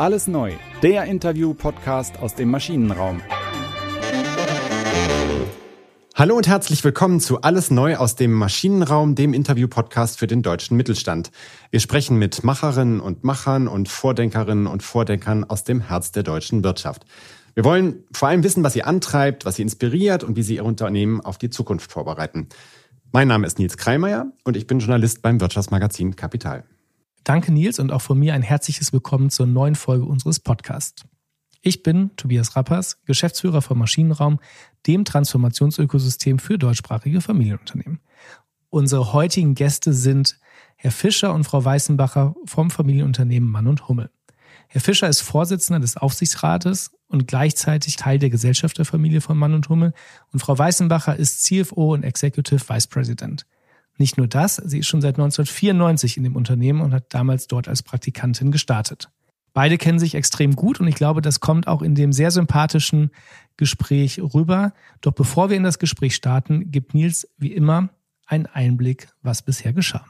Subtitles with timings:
[0.00, 3.20] Alles neu, der Interview-Podcast aus dem Maschinenraum.
[6.14, 10.78] Hallo und herzlich willkommen zu Alles neu aus dem Maschinenraum, dem Interview-Podcast für den deutschen
[10.78, 11.30] Mittelstand.
[11.70, 16.64] Wir sprechen mit Macherinnen und Machern und Vordenkerinnen und Vordenkern aus dem Herz der deutschen
[16.64, 17.04] Wirtschaft.
[17.52, 20.64] Wir wollen vor allem wissen, was sie antreibt, was sie inspiriert und wie sie ihr
[20.64, 22.48] Unternehmen auf die Zukunft vorbereiten.
[23.12, 26.64] Mein Name ist Nils Kreimeier und ich bin Journalist beim Wirtschaftsmagazin Kapital.
[27.24, 31.04] Danke Nils und auch von mir ein herzliches Willkommen zur neuen Folge unseres Podcasts.
[31.60, 34.40] Ich bin Tobias Rappers, Geschäftsführer vom Maschinenraum,
[34.86, 38.00] dem Transformationsökosystem für deutschsprachige Familienunternehmen.
[38.70, 40.38] Unsere heutigen Gäste sind
[40.76, 44.10] Herr Fischer und Frau Weißenbacher vom Familienunternehmen Mann und Hummel.
[44.68, 49.92] Herr Fischer ist Vorsitzender des Aufsichtsrates und gleichzeitig Teil der Gesellschafterfamilie von Mann und Hummel
[50.32, 53.46] und Frau Weißenbacher ist CFO und Executive Vice President.
[54.00, 57.68] Nicht nur das, sie ist schon seit 1994 in dem Unternehmen und hat damals dort
[57.68, 59.10] als Praktikantin gestartet.
[59.52, 63.10] Beide kennen sich extrem gut und ich glaube, das kommt auch in dem sehr sympathischen
[63.58, 64.72] Gespräch rüber.
[65.02, 67.90] Doch bevor wir in das Gespräch starten, gibt Nils wie immer
[68.24, 70.06] einen Einblick, was bisher geschah.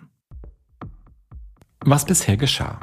[1.80, 2.78] Was bisher geschah.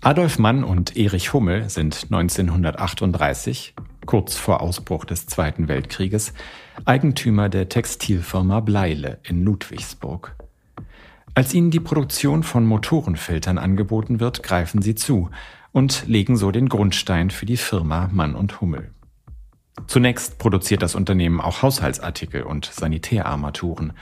[0.00, 3.72] Adolf Mann und Erich Hummel sind 1938
[4.06, 6.32] kurz vor Ausbruch des Zweiten Weltkrieges,
[6.84, 10.36] Eigentümer der Textilfirma Bleile in Ludwigsburg.
[11.34, 15.30] Als ihnen die Produktion von Motorenfiltern angeboten wird, greifen sie zu
[15.72, 18.90] und legen so den Grundstein für die Firma Mann und Hummel.
[19.86, 23.92] Zunächst produziert das Unternehmen auch Haushaltsartikel und Sanitärarmaturen.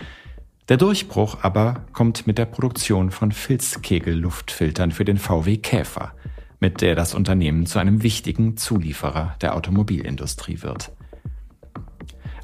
[0.68, 6.12] Der Durchbruch aber kommt mit der Produktion von Filzkegelluftfiltern für den VW Käfer–
[6.64, 10.92] mit der das Unternehmen zu einem wichtigen Zulieferer der Automobilindustrie wird.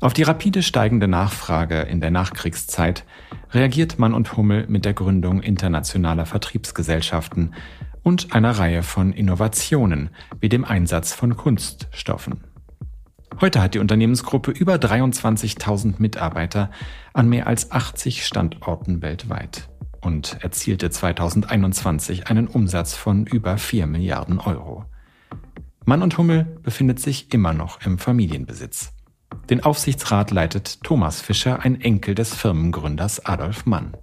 [0.03, 3.07] Auf die rapide steigende Nachfrage in der Nachkriegszeit
[3.53, 7.55] reagiert Mann und Hummel mit der Gründung internationaler Vertriebsgesellschaften
[8.03, 12.44] und einer Reihe von Innovationen wie dem Einsatz von Kunststoffen.
[13.41, 16.71] Heute hat die Unternehmensgruppe über 23.000 Mitarbeiter
[17.15, 24.38] an mehr als 80 Standorten weltweit und erzielte 2021 einen Umsatz von über 4 Milliarden
[24.38, 24.84] Euro.
[25.84, 28.93] Mann und Hummel befindet sich immer noch im Familienbesitz.
[29.49, 33.97] Den Aufsichtsrat leitet Thomas Fischer, ein Enkel des Firmengründers Adolf Mann.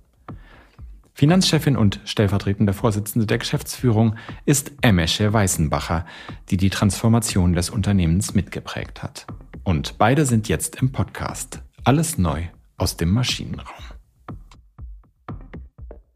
[1.13, 4.15] Finanzchefin und stellvertretende Vorsitzende der Geschäftsführung
[4.45, 6.05] ist Emesche Weißenbacher,
[6.49, 9.25] die die Transformation des Unternehmens mitgeprägt hat.
[9.63, 11.63] Und beide sind jetzt im Podcast.
[11.83, 12.43] Alles neu
[12.77, 13.96] aus dem Maschinenraum.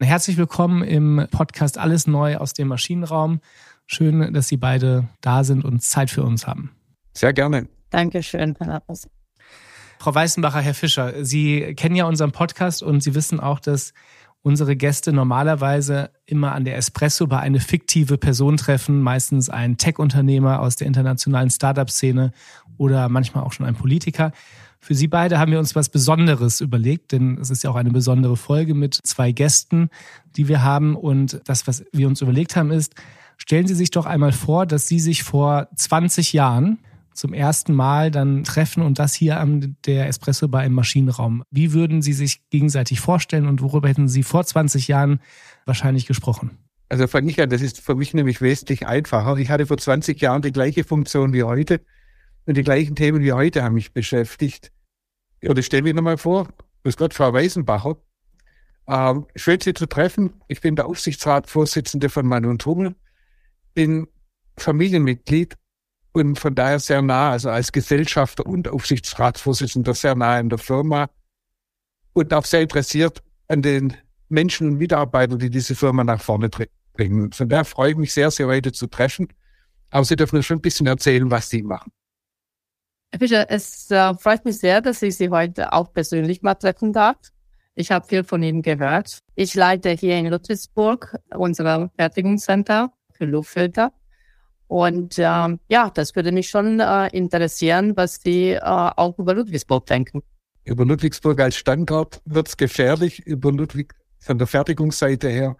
[0.02, 3.40] Herzlich willkommen im Podcast Alles neu aus dem Maschinenraum.
[3.86, 6.72] Schön, dass Sie beide da sind und Zeit für uns haben.
[7.14, 7.68] Sehr gerne.
[7.90, 8.82] Dankeschön, Herr.
[10.00, 13.92] Frau Weißenbacher, Herr Fischer, Sie kennen ja unseren Podcast und Sie wissen auch, dass
[14.42, 20.58] unsere Gäste normalerweise immer an der Espresso bei eine fiktive Person treffen, meistens ein Tech-Unternehmer
[20.58, 22.32] aus der internationalen Startup-Szene
[22.76, 24.32] oder manchmal auch schon ein Politiker.
[24.84, 27.92] Für Sie beide haben wir uns was Besonderes überlegt, denn es ist ja auch eine
[27.92, 29.90] besondere Folge mit zwei Gästen,
[30.34, 30.96] die wir haben.
[30.96, 32.96] Und das, was wir uns überlegt haben, ist,
[33.36, 36.78] stellen Sie sich doch einmal vor, dass Sie sich vor 20 Jahren
[37.14, 41.44] zum ersten Mal dann treffen und das hier am der Espresso Bar im Maschinenraum.
[41.52, 45.20] Wie würden Sie sich gegenseitig vorstellen und worüber hätten Sie vor 20 Jahren
[45.64, 46.58] wahrscheinlich gesprochen?
[46.88, 49.36] Also an, das ist für mich nämlich wesentlich einfacher.
[49.36, 51.82] Ich hatte vor 20 Jahren die gleiche Funktion wie heute.
[52.46, 54.72] Und die gleichen Themen wie heute haben mich beschäftigt.
[55.42, 56.48] Ja, das stelle ich nochmal vor.
[56.82, 57.96] Grüß Gott, Frau Weisenbacher.
[58.88, 60.34] Ähm, schön, Sie zu treffen.
[60.48, 62.94] Ich bin der Aufsichtsratsvorsitzende von Mann und Hummel,
[63.74, 64.08] bin
[64.56, 65.56] Familienmitglied
[66.12, 71.08] und von daher sehr nah, also als Gesellschafter und Aufsichtsratsvorsitzender sehr nah in der Firma
[72.12, 73.96] und auch sehr interessiert an den
[74.28, 76.50] Menschen und Mitarbeitern, die diese Firma nach vorne
[76.92, 77.32] bringen.
[77.32, 79.28] Von daher freue ich mich sehr, sehr heute zu treffen.
[79.90, 81.92] Aber Sie dürfen uns schon ein bisschen erzählen, was Sie machen.
[83.12, 86.94] Herr Fischer, es äh, freut mich sehr, dass ich Sie heute auch persönlich mal treffen
[86.94, 87.18] darf.
[87.74, 89.18] Ich habe viel von Ihnen gehört.
[89.34, 93.92] Ich leite hier in Ludwigsburg unser Fertigungscenter für Luftfilter.
[94.66, 99.84] Und ähm, ja, das würde mich schon äh, interessieren, was Sie äh, auch über Ludwigsburg
[99.84, 100.22] denken.
[100.64, 105.58] Über Ludwigsburg als Standort wird es gefährlich, über Ludwig von der Fertigungsseite her.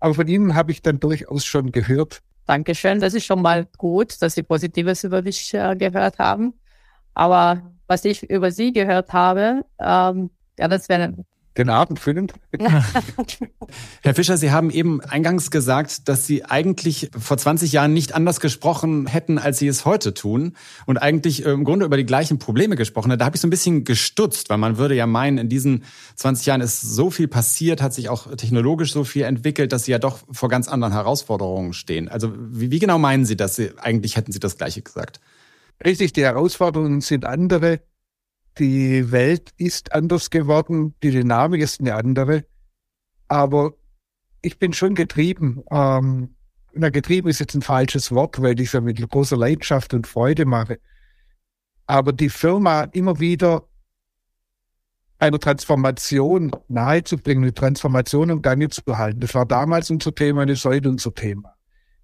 [0.00, 2.20] Aber von Ihnen habe ich dann durchaus schon gehört.
[2.44, 3.00] Dankeschön.
[3.00, 6.52] Das ist schon mal gut, dass Sie Positives über mich äh, gehört haben.
[7.14, 11.14] Aber was ich über sie gehört habe, ähm, ja, das wäre
[11.58, 12.28] den Abend füllen.
[14.02, 18.40] Herr Fischer, Sie haben eben eingangs gesagt, dass Sie eigentlich vor 20 Jahren nicht anders
[18.40, 22.38] gesprochen hätten, als Sie es heute tun und eigentlich äh, im Grunde über die gleichen
[22.38, 25.48] Probleme gesprochen Da habe ich so ein bisschen gestutzt, weil man würde ja meinen, in
[25.48, 25.84] diesen
[26.16, 29.90] 20 Jahren ist so viel passiert, hat sich auch technologisch so viel entwickelt, dass Sie
[29.90, 32.08] ja doch vor ganz anderen Herausforderungen stehen.
[32.08, 33.60] Also wie, wie genau meinen Sie das?
[33.78, 35.20] Eigentlich hätten Sie das Gleiche gesagt.
[35.84, 37.80] Richtig, die Herausforderungen sind andere
[38.58, 42.44] die Welt ist anders geworden, die Dynamik ist eine andere.
[43.28, 43.74] Aber
[44.42, 45.62] ich bin schon getrieben.
[45.70, 46.34] Ähm,
[46.72, 50.06] na, getrieben ist jetzt ein falsches Wort, weil ich es ja mit großer Leidenschaft und
[50.06, 50.78] Freude mache.
[51.86, 53.66] Aber die Firma immer wieder
[55.18, 59.20] einer Transformation nahezubringen, eine Transformation im Gange zu halten.
[59.20, 61.54] Das war damals unser Thema, das ist heute unser Thema.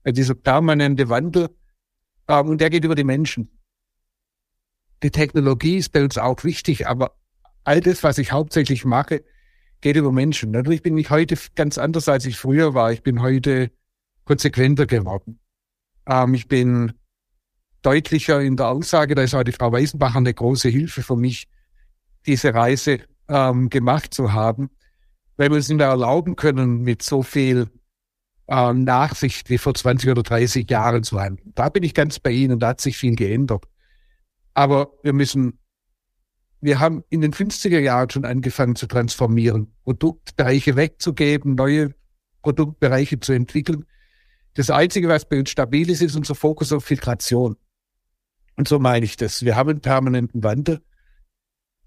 [0.07, 1.49] Dieser permanente Wandel,
[2.29, 3.56] ähm, und der geht über die Menschen
[5.07, 7.13] die Technologie ist bei uns auch wichtig, aber
[7.63, 9.23] all das, was ich hauptsächlich mache,
[9.81, 10.51] geht über Menschen.
[10.51, 12.91] Natürlich bin ich heute ganz anders, als ich früher war.
[12.91, 13.71] Ich bin heute
[14.25, 15.39] konsequenter geworden.
[16.09, 16.93] Ähm, ich bin
[17.83, 21.47] deutlicher in der Aussage, da ist die Frau Weisenbacher eine große Hilfe für mich,
[22.27, 22.99] diese Reise
[23.29, 24.71] ähm, gemacht zu haben,
[25.37, 27.69] weil wir uns nicht mehr erlauben können, mit so viel
[28.49, 31.53] ähm, Nachsicht wie vor 20 oder 30 Jahren zu handeln.
[31.55, 33.69] Da bin ich ganz bei Ihnen, da hat sich viel geändert.
[34.57, 35.59] Aber wir müssen,
[36.63, 41.95] wir haben in den 50er Jahren schon angefangen zu transformieren, Produktbereiche wegzugeben, neue
[42.41, 43.85] Produktbereiche zu entwickeln.
[44.55, 47.57] Das Einzige, was bei uns stabil ist, ist unser Fokus auf Filtration.
[48.57, 49.43] Und so meine ich das.
[49.43, 50.81] Wir haben einen permanenten Wandel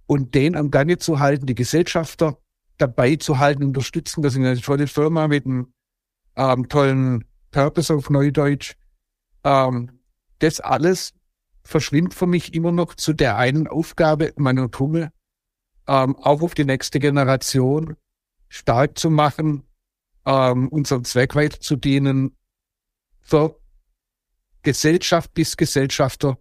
[0.06, 2.38] und den am Gange zu halten, die Gesellschafter
[2.78, 4.22] dabei zu halten, unterstützen.
[4.22, 5.74] Das ist eine tolle Firma mit einem
[6.36, 8.76] ähm, tollen Purpose auf Neudeutsch.
[9.44, 10.02] Ähm,
[10.38, 11.16] das alles
[11.64, 15.12] verschwimmt für mich immer noch zu der einen Aufgabe meiner Tummel,
[15.88, 17.96] ähm, auch auf die nächste Generation
[18.48, 19.64] stark zu machen,
[20.26, 22.36] ähm, unserem Zweck weiter zu dienen,
[23.22, 23.60] für
[24.64, 26.38] Gesellschaft bis Gesellschafter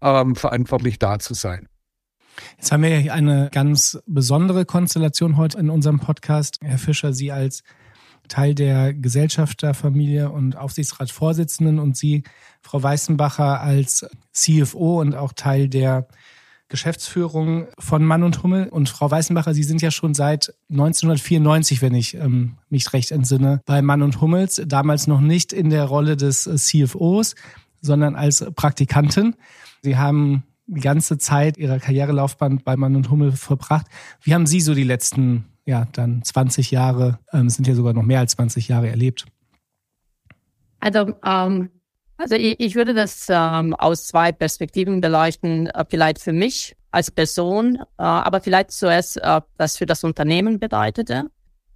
[0.00, 1.68] ähm, verantwortlich da zu sein.
[2.56, 6.58] Jetzt haben wir hier eine ganz besondere Konstellation heute in unserem Podcast.
[6.62, 7.62] Herr Fischer, Sie als
[8.28, 12.24] Teil der Gesellschafterfamilie und Aufsichtsratsvorsitzenden und Sie,
[12.62, 16.08] Frau Weißenbacher, als CFO und auch Teil der
[16.68, 18.68] Geschäftsführung von Mann und Hummel.
[18.68, 23.60] Und Frau Weißenbacher, Sie sind ja schon seit 1994, wenn ich ähm, mich recht entsinne,
[23.66, 24.62] bei Mann und Hummels.
[24.66, 27.34] Damals noch nicht in der Rolle des CFOs,
[27.80, 29.36] sondern als Praktikantin.
[29.82, 33.86] Sie haben die ganze Zeit Ihrer Karrierelaufbahn bei Mann und Hummel verbracht.
[34.22, 38.02] Wie haben Sie so die letzten ja, dann 20 Jahre, ähm, sind ja sogar noch
[38.02, 39.26] mehr als 20 Jahre erlebt?
[40.80, 41.70] Also, ähm,
[42.16, 45.66] also ich, ich würde das ähm, aus zwei Perspektiven beleuchten.
[45.68, 50.60] Äh, vielleicht für mich als Person, äh, aber vielleicht zuerst, äh, was für das Unternehmen
[50.60, 51.30] bedeutete.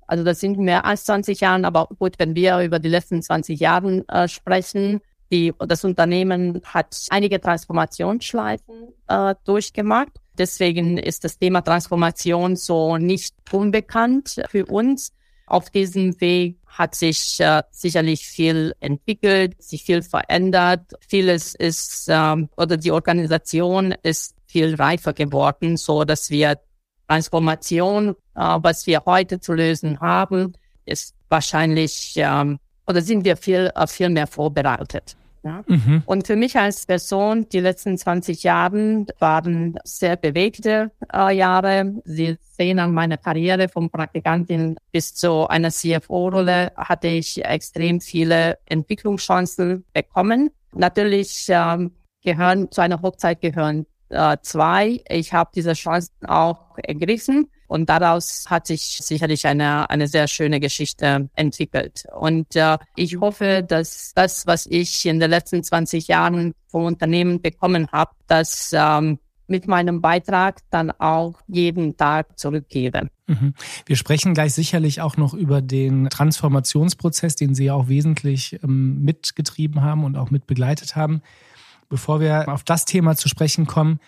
[0.07, 3.59] Also das sind mehr als 20 Jahre, aber gut, wenn wir über die letzten 20
[3.61, 5.01] Jahre äh, sprechen,
[5.31, 10.13] die, das Unternehmen hat einige Transformationsschleifen äh, durchgemacht.
[10.39, 15.13] Deswegen ist das Thema Transformation so nicht unbekannt für uns.
[15.47, 20.93] Auf diesem Weg hat sich äh, sicherlich viel entwickelt, sich viel verändert.
[21.09, 26.59] Vieles ist ähm, oder die Organisation ist viel reifer geworden, so dass wir
[27.09, 30.53] Transformation, äh, was wir heute zu lösen haben,
[30.85, 35.17] ist wahrscheinlich ähm, oder sind wir viel äh, viel mehr vorbereitet.
[35.43, 35.65] Ja?
[35.67, 36.03] Mhm.
[36.07, 41.95] Und für mich als Person, die letzten 20 Jahre waren sehr bewegte äh, Jahre.
[42.05, 48.59] Sie sehen an meiner Karriere vom Praktikantin bis zu einer CFO-Rolle hatte ich extrem viele
[48.67, 50.51] Entwicklungschancen bekommen.
[50.73, 51.93] Natürlich ähm,
[52.23, 55.03] gehören zu einer Hochzeit gehören äh, zwei.
[55.09, 57.49] Ich habe diese Chancen auch ergriffen.
[57.69, 62.05] Und daraus hat sich sicherlich eine, eine sehr schöne Geschichte entwickelt.
[62.19, 67.41] Und äh, ich hoffe, dass das, was ich in den letzten 20 Jahren vom Unternehmen
[67.41, 73.09] bekommen habe, das ähm, mit meinem Beitrag dann auch jeden Tag zurückgebe.
[73.27, 73.55] Mhm.
[73.87, 79.83] Wir sprechen gleich sicherlich auch noch über den Transformationsprozess, den Sie auch wesentlich ähm, mitgetrieben
[79.83, 81.23] haben und auch mit begleitet haben.
[81.89, 84.01] Bevor wir auf das Thema zu sprechen kommen,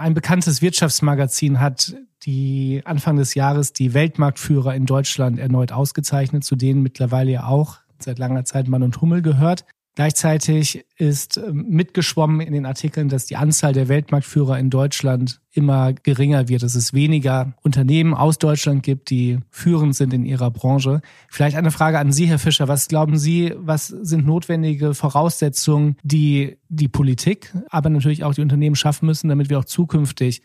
[0.00, 6.56] ein bekanntes Wirtschaftsmagazin hat die Anfang des Jahres die Weltmarktführer in Deutschland erneut ausgezeichnet, zu
[6.56, 9.64] denen mittlerweile ja auch seit langer Zeit Mann und Hummel gehört.
[9.96, 15.92] Gleichzeitig ist ähm, mitgeschwommen in den Artikeln, dass die Anzahl der Weltmarktführer in Deutschland immer
[15.92, 21.02] geringer wird, dass es weniger Unternehmen aus Deutschland gibt, die führend sind in ihrer Branche.
[21.28, 22.68] Vielleicht eine Frage an Sie, Herr Fischer.
[22.68, 28.76] Was glauben Sie, was sind notwendige Voraussetzungen, die die Politik, aber natürlich auch die Unternehmen
[28.76, 30.42] schaffen müssen, damit wir auch zukünftig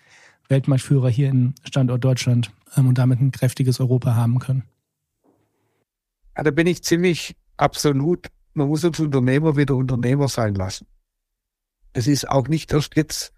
[0.50, 4.64] Weltmarktführer hier im Standort Deutschland ähm, und damit ein kräftiges Europa haben können?
[6.36, 8.28] Ja, da bin ich ziemlich absolut.
[8.56, 10.88] Man muss als Unternehmer wieder Unternehmer sein lassen.
[11.94, 13.34] Es ist auch nicht erst jetzt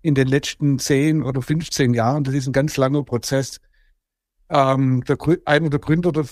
[0.00, 3.60] in den letzten zehn oder 15 Jahren, das ist ein ganz langer Prozess.
[4.48, 6.26] Ähm, der, einer der Gründer der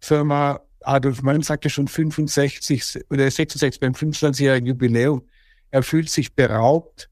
[0.00, 5.26] Firma, Adolf Mann, sagte schon 65 oder 66 beim 25-jährigen Jubiläum,
[5.70, 7.10] er fühlt sich beraubt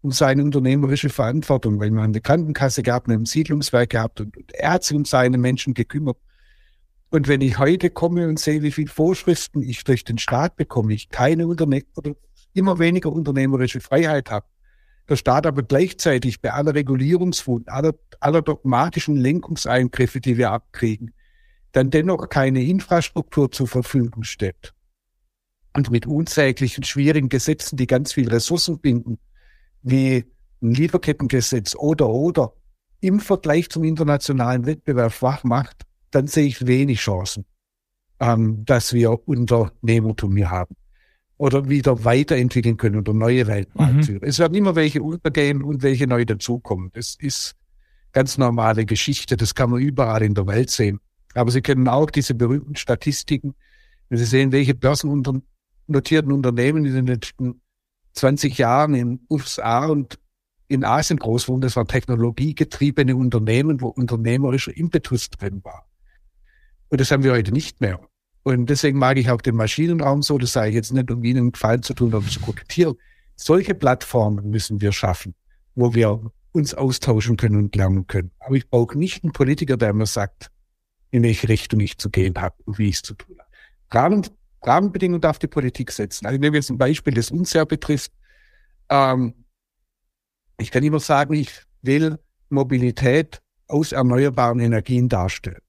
[0.00, 4.84] um seine unternehmerische Verantwortung, weil man eine Krankenkasse gehabt, ein Siedlungswerk gehabt und er hat
[4.84, 6.18] sich um seine Menschen gekümmert.
[7.10, 10.92] Und wenn ich heute komme und sehe, wie viele Vorschriften ich durch den Staat bekomme,
[10.92, 12.12] ich keine Unterne oder
[12.52, 14.46] immer weniger unternehmerische Freiheit habe,
[15.08, 21.14] der Staat aber gleichzeitig bei aller Regulierungswut, aller, aller dogmatischen Lenkungseingriffe, die wir abkriegen,
[21.72, 24.74] dann dennoch keine Infrastruktur zur Verfügung stellt.
[25.74, 29.18] Und mit unsäglichen, schwierigen Gesetzen, die ganz viel Ressourcen binden,
[29.82, 30.26] wie
[30.60, 32.52] ein Lieferkettengesetz oder oder
[33.00, 37.44] im Vergleich zum internationalen Wettbewerb schwach macht, dann sehe ich wenig Chancen,
[38.20, 40.74] ähm, dass wir Unternehmertum hier haben
[41.38, 44.22] oder wieder weiterentwickeln können oder neue Weltmarktführer.
[44.22, 44.28] Mhm.
[44.28, 46.90] Es werden immer welche untergehen und welche neu dazukommen.
[46.92, 47.54] Das ist
[48.12, 49.36] ganz normale Geschichte.
[49.36, 51.00] Das kann man überall in der Welt sehen.
[51.34, 53.54] Aber Sie kennen auch diese berühmten Statistiken.
[54.08, 57.60] Wenn Sie sehen, welche börsennotierten Unternehmen in den letzten
[58.14, 60.18] 20 Jahren in USA und
[60.66, 65.87] in Asien groß wurden, das waren technologiegetriebene Unternehmen, wo unternehmerischer Impetus drin war.
[66.88, 68.00] Und das haben wir heute nicht mehr.
[68.42, 71.38] Und deswegen mag ich auch den Maschinenraum so, das sage ich jetzt nicht, um Ihnen
[71.38, 72.94] einen Gefallen zu tun oder zu kokettieren.
[73.36, 75.34] Solche Plattformen müssen wir schaffen,
[75.74, 76.20] wo wir
[76.52, 78.30] uns austauschen können und lernen können.
[78.40, 80.50] Aber ich brauche nicht einen Politiker, der mir sagt,
[81.10, 83.48] in welche Richtung ich zu gehen habe und wie ich es zu tun habe.
[83.90, 84.26] Rahmen,
[84.62, 86.26] Rahmenbedingungen darf die Politik setzen.
[86.26, 88.12] Also ich nehme jetzt ein Beispiel, das uns sehr betrifft.
[88.88, 89.34] Ähm,
[90.58, 91.50] ich kann immer sagen, ich
[91.82, 92.18] will
[92.48, 95.60] Mobilität aus erneuerbaren Energien darstellen.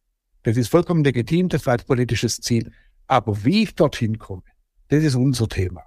[0.50, 2.72] Das ist vollkommen legitim, das war ein politisches Ziel.
[3.06, 4.42] Aber wie ich dorthin komme,
[4.88, 5.84] das ist unser Thema.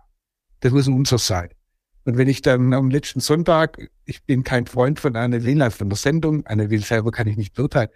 [0.60, 1.48] Das muss unser sein.
[2.04, 5.88] Und wenn ich dann am letzten Sonntag, ich bin kein Freund von einer Will, von
[5.88, 7.88] der Sendung, eine Will selber kann ich nicht beurteilen,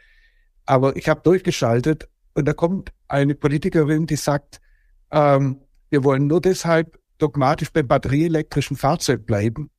[0.64, 4.60] aber ich habe durchgeschaltet und da kommt eine Politikerin, die sagt,
[5.12, 9.70] ähm, wir wollen nur deshalb dogmatisch beim batterieelektrischen Fahrzeug bleiben,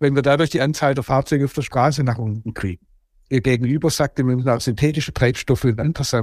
[0.00, 2.84] wenn wir dadurch die Anzahl der Fahrzeuge auf der Straße nach unten kriegen.
[3.28, 6.14] Ihr Gegenüber sagte, wir müssen auch synthetische Treibstoffe und anderes.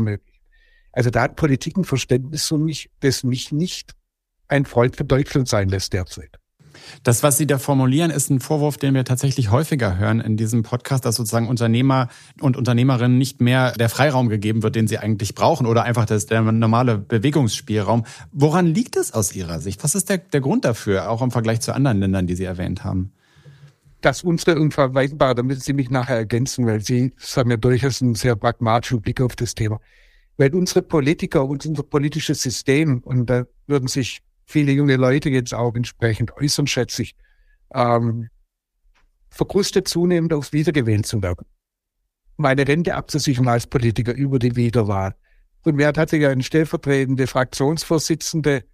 [0.91, 3.93] Also da hat Politik ein Verständnis für mich, das mich nicht
[4.47, 6.39] ein Freund für Deutschland sein lässt derzeit.
[7.03, 10.63] Das, was Sie da formulieren, ist ein Vorwurf, den wir tatsächlich häufiger hören in diesem
[10.63, 12.09] Podcast, dass sozusagen Unternehmer
[12.41, 16.25] und Unternehmerinnen nicht mehr der Freiraum gegeben wird, den sie eigentlich brauchen oder einfach das,
[16.25, 18.05] der normale Bewegungsspielraum.
[18.31, 19.83] Woran liegt es aus Ihrer Sicht?
[19.83, 22.83] Was ist der, der Grund dafür, auch im Vergleich zu anderen Ländern, die Sie erwähnt
[22.83, 23.13] haben?
[24.03, 28.15] Das unsere unverweichbar, da müssen Sie mich nachher ergänzen, weil Sie haben ja durchaus einen
[28.15, 29.79] sehr pragmatischen Blick auf das Thema.
[30.35, 35.53] Weil unsere Politiker und unser politisches System, und da würden sich viele junge Leute jetzt
[35.53, 37.15] auch entsprechend äußern, schätze ich,
[37.73, 38.27] ähm,
[39.29, 41.45] verkrustet zunehmend aufs Wiedergewählt zu werden.
[42.35, 45.15] Meine Rente abzusichern als Politiker über die Wiederwahl.
[45.63, 48.65] Und mir hat tatsächlich ein stellvertretende Fraktionsvorsitzende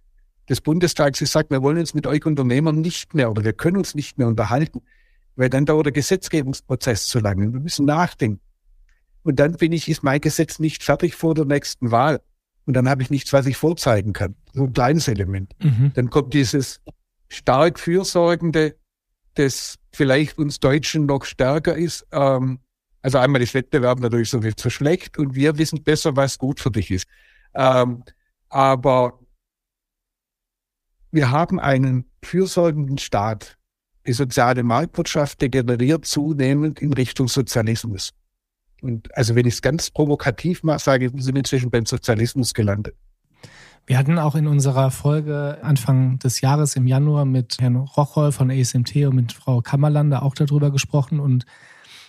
[0.48, 3.94] des Bundestags gesagt, wir wollen uns mit euch Unternehmern nicht mehr oder wir können uns
[3.94, 4.82] nicht mehr unterhalten,
[5.40, 7.50] weil dann dauert der Gesetzgebungsprozess zu lange.
[7.50, 8.42] Wir müssen nachdenken.
[9.22, 12.20] Und dann bin ich, ist mein Gesetz nicht fertig vor der nächsten Wahl.
[12.66, 14.34] Und dann habe ich nichts, was ich vorzeigen kann.
[14.52, 15.54] So ein kleines Element.
[15.62, 15.92] Mhm.
[15.94, 16.82] Dann kommt dieses
[17.28, 18.76] stark Fürsorgende,
[19.32, 22.06] das vielleicht uns Deutschen noch stärker ist.
[22.12, 22.58] Ähm,
[23.00, 26.60] also einmal ist Wettbewerb natürlich so viel zu schlecht und wir wissen besser, was gut
[26.60, 27.08] für dich ist.
[27.54, 28.04] Ähm,
[28.50, 29.20] aber
[31.10, 33.56] wir haben einen fürsorgenden Staat.
[34.10, 38.10] Die soziale Marktwirtschaft degeneriert zunehmend in Richtung Sozialismus.
[38.82, 42.52] Und also wenn ich es ganz provokativ mache, sage ich, wir sind inzwischen beim Sozialismus
[42.52, 42.96] gelandet.
[43.86, 48.50] Wir hatten auch in unserer Folge Anfang des Jahres im Januar mit Herrn Rocholl von
[48.50, 51.46] ASMT und mit Frau Kammerlander auch darüber gesprochen und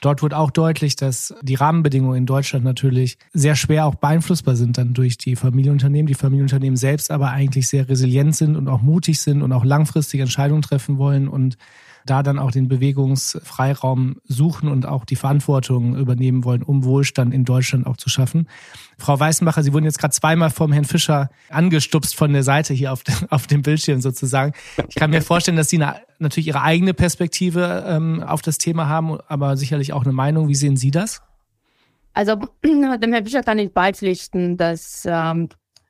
[0.04, 4.80] Dort wurde auch deutlich, dass die Rahmenbedingungen in Deutschland natürlich sehr schwer auch beeinflussbar sind
[4.80, 6.08] dann durch die Familienunternehmen.
[6.08, 10.22] Die Familienunternehmen selbst aber eigentlich sehr resilient sind und auch mutig sind und auch langfristig
[10.22, 11.56] Entscheidungen treffen wollen und
[12.06, 17.46] da dann auch den Bewegungsfreiraum suchen und auch die Verantwortung übernehmen wollen, um Wohlstand in
[17.46, 18.48] Deutschland auch zu schaffen.
[18.98, 22.92] Frau Weißenbacher, Sie wurden jetzt gerade zweimal vom Herrn Fischer angestupst von der Seite hier
[22.92, 24.54] auf, auf dem Bildschirm sozusagen.
[24.90, 28.88] Ich kann mir vorstellen, dass Sie eine, natürlich Ihre eigene Perspektive ähm, auf das Thema
[28.88, 30.48] haben, aber sicherlich auch eine Meinung.
[30.48, 31.22] Wie sehen Sie das?
[32.14, 35.50] Also dem Herrn Fischer kann ich beipflichten, dass ähm,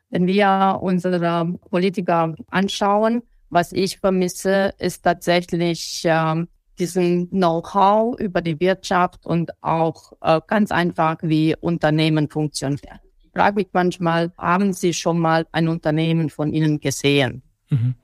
[0.10, 6.48] wenn wir unsere Politiker anschauen, was ich vermisse, ist tatsächlich ähm,
[6.80, 13.00] diesen Know-how über die Wirtschaft und auch äh, ganz einfach, wie Unternehmen funktionieren.
[13.20, 17.44] Ich frage mich manchmal, haben Sie schon mal ein Unternehmen von Ihnen gesehen?
[17.70, 17.96] Mhm.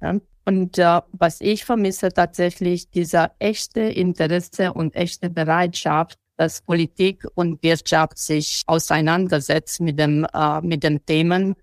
[0.00, 0.18] Ja?
[0.44, 7.62] Und äh, was ich vermisse tatsächlich, dieser echte Interesse und echte Bereitschaft, dass Politik und
[7.62, 11.56] Wirtschaft sich auseinandersetzt mit dem äh, mit den Themen,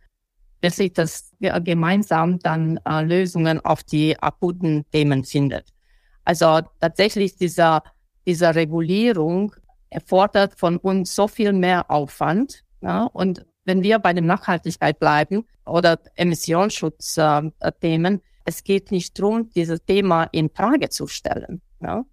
[0.63, 5.67] wirklich dass gemeinsam dann äh, Lösungen auf die akuten Themen findet.
[6.25, 7.83] Also tatsächlich dieser
[8.25, 9.53] dieser Regulierung
[9.89, 12.63] erfordert von uns so viel mehr Aufwand.
[12.81, 13.03] Ja?
[13.05, 19.83] Und wenn wir bei der Nachhaltigkeit bleiben oder Emissionsschutzthemen, äh, es geht nicht darum, dieses
[19.85, 21.61] Thema in Frage zu stellen.
[21.81, 22.05] Ja?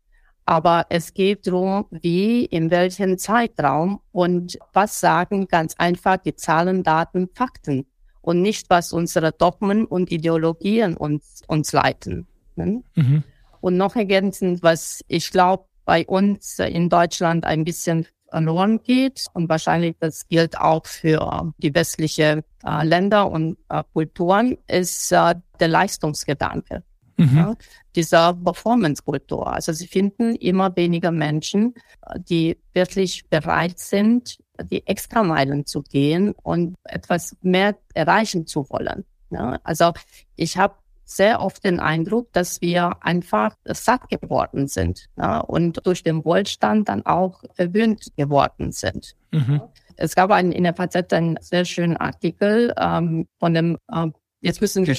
[0.45, 6.83] Aber es geht darum, wie, in welchem Zeitraum und was sagen ganz einfach die Zahlen,
[6.83, 7.87] Daten, Fakten
[8.23, 12.27] und nicht, was unsere Dogmen und Ideologien uns, uns leiten.
[12.57, 12.83] Ne?
[12.95, 13.25] Mhm.
[13.61, 19.49] Und noch ergänzend, was ich glaube, bei uns in Deutschland ein bisschen verloren geht und
[19.49, 25.69] wahrscheinlich das gilt auch für die westlichen äh, Länder und äh, Kulturen, ist äh, der
[25.69, 26.85] Leistungsgedanke
[27.21, 27.37] mhm.
[27.37, 27.55] ja,
[27.95, 29.53] dieser Performance-Kultur.
[29.53, 31.75] Also sie finden immer weniger Menschen,
[32.17, 39.05] die wirklich bereit sind, die Extrameilen zu gehen und etwas mehr erreichen zu wollen.
[39.31, 39.93] Ja, also
[40.37, 40.75] ich habe
[41.05, 46.89] sehr oft den Eindruck, dass wir einfach satt geworden sind ja, und durch den Wohlstand
[46.89, 49.17] dann auch verwöhnt geworden sind.
[49.33, 49.61] Mhm.
[49.97, 54.63] Es gab einen, in der FAZ einen sehr schönen Artikel ähm, von dem ähm, Jetzt
[54.63, 54.95] müssen wir.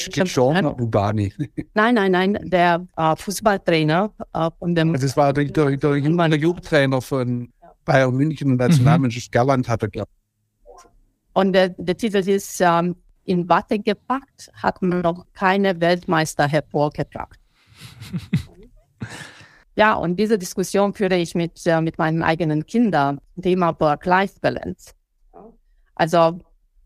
[1.74, 4.94] Nein, nein, nein, der äh, Fußballtrainer äh, von dem.
[4.94, 7.51] Das war der, der, der, der Jugendtrainer von
[7.86, 9.32] Bayern München und Nationalmannschaft mhm.
[9.32, 10.10] Gerland hatte, glaube
[11.34, 12.96] Und der, der Titel ist ähm,
[13.26, 17.40] In Watte gepackt, hat man noch keine Weltmeister hervorgebracht.
[19.76, 24.94] ja, und diese Diskussion führe ich mit, äh, mit meinen eigenen Kindern, Thema Work-Life-Balance.
[25.96, 26.40] Also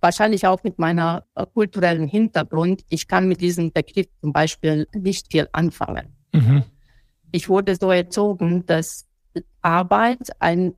[0.05, 5.31] wahrscheinlich auch mit meiner äh, kulturellen Hintergrund, ich kann mit diesem Begriff zum Beispiel nicht
[5.31, 6.15] viel anfangen.
[6.31, 6.63] Mhm.
[7.31, 9.07] Ich wurde so erzogen, dass
[9.61, 10.75] Arbeit ein,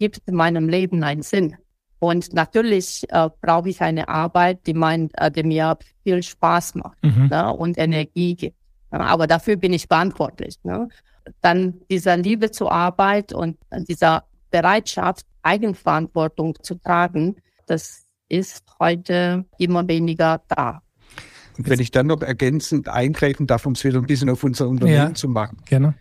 [0.00, 1.56] gibt meinem Leben einen Sinn.
[2.00, 6.96] Und natürlich äh, brauche ich eine Arbeit, die, mein, äh, die mir viel Spaß macht
[7.04, 7.28] mhm.
[7.28, 8.56] ne, und Energie gibt.
[8.90, 10.56] Aber dafür bin ich verantwortlich.
[10.64, 10.88] Ne?
[11.42, 19.86] Dann dieser Liebe zur Arbeit und dieser Bereitschaft, Eigenverantwortung zu tragen, das ist heute immer
[19.86, 20.82] weniger da.
[21.58, 24.68] Und wenn ich dann noch ergänzend eingreifen darf, um es wieder ein bisschen auf unser
[24.68, 25.58] Unternehmen ja, zu machen.
[25.66, 25.94] Gerne.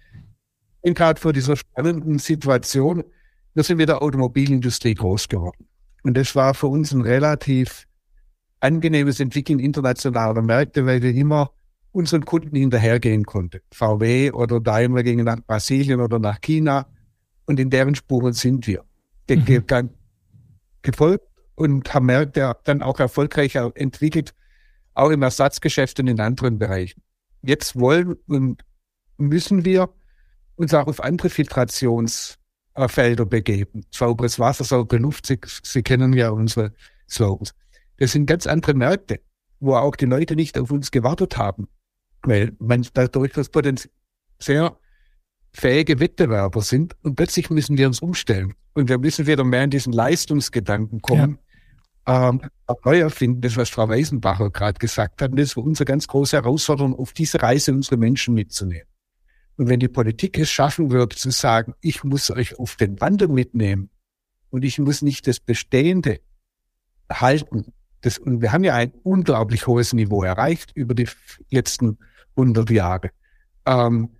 [0.77, 3.03] Ich bin gerade vor dieser spannenden Situation,
[3.53, 5.67] wir sind mit der Automobilindustrie groß geworden.
[6.03, 7.85] Und das war für uns ein relativ
[8.59, 11.51] angenehmes Entwickeln internationaler Märkte, weil wir immer
[11.91, 13.61] unseren Kunden hinterhergehen konnten.
[13.71, 16.87] VW oder Daimler gingen nach Brasilien oder nach China
[17.45, 18.83] und in deren Spuren sind wir.
[19.29, 19.89] Mhm.
[20.81, 24.33] Gefolgt und haben Märkte dann auch erfolgreicher entwickelt,
[24.93, 27.01] auch im Ersatzgeschäft und in anderen Bereichen.
[27.41, 28.63] Jetzt wollen und
[29.17, 29.89] müssen wir
[30.55, 31.29] uns auch auf andere
[32.87, 33.85] Filtrationsfelder begeben.
[33.91, 36.73] Sauberes Wasser, saubere Luft, Sie, Sie kennen ja unsere
[37.09, 37.53] Slogans.
[37.97, 39.19] Das sind ganz andere Märkte,
[39.59, 41.67] wo auch die Leute nicht auf uns gewartet haben,
[42.23, 43.91] weil man dadurch das Potenzial
[44.41, 44.77] sehr
[45.51, 49.71] fähige Wettbewerber sind und plötzlich müssen wir uns umstellen und wir müssen wieder mehr in
[49.71, 51.39] diesen Leistungsgedanken kommen,
[52.05, 52.41] ähm,
[52.85, 56.37] neu erfinden, das was Frau Weisenbacher gerade gesagt hat, und das ist unsere ganz große
[56.37, 58.88] Herausforderung, auf diese Reise unsere Menschen mitzunehmen.
[59.59, 63.27] Und wenn die Politik es schaffen würde, zu sagen, ich muss euch auf den Wandel
[63.27, 63.89] mitnehmen
[64.51, 66.21] und ich muss nicht das Bestehende
[67.11, 71.09] halten, das, und wir haben ja ein unglaublich hohes Niveau erreicht über die
[71.51, 71.97] letzten
[72.37, 73.11] 100 Jahre,
[73.65, 74.11] ähm,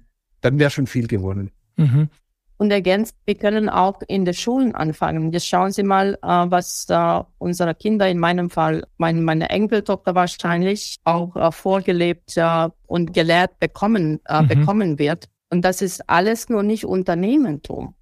[0.42, 1.52] dann wäre schon viel gewonnen.
[1.78, 2.10] Mhm
[2.60, 5.32] und ergänzt, wir können auch in den Schulen anfangen.
[5.32, 10.14] Jetzt schauen Sie mal, äh, was äh, unsere Kinder, in meinem Fall, mein, meine Enkeltochter
[10.14, 14.48] wahrscheinlich auch äh, vorgelebt äh, und gelehrt bekommen, äh, mhm.
[14.48, 15.30] bekommen wird.
[15.50, 17.96] Und das ist alles nur nicht Unternehmertum.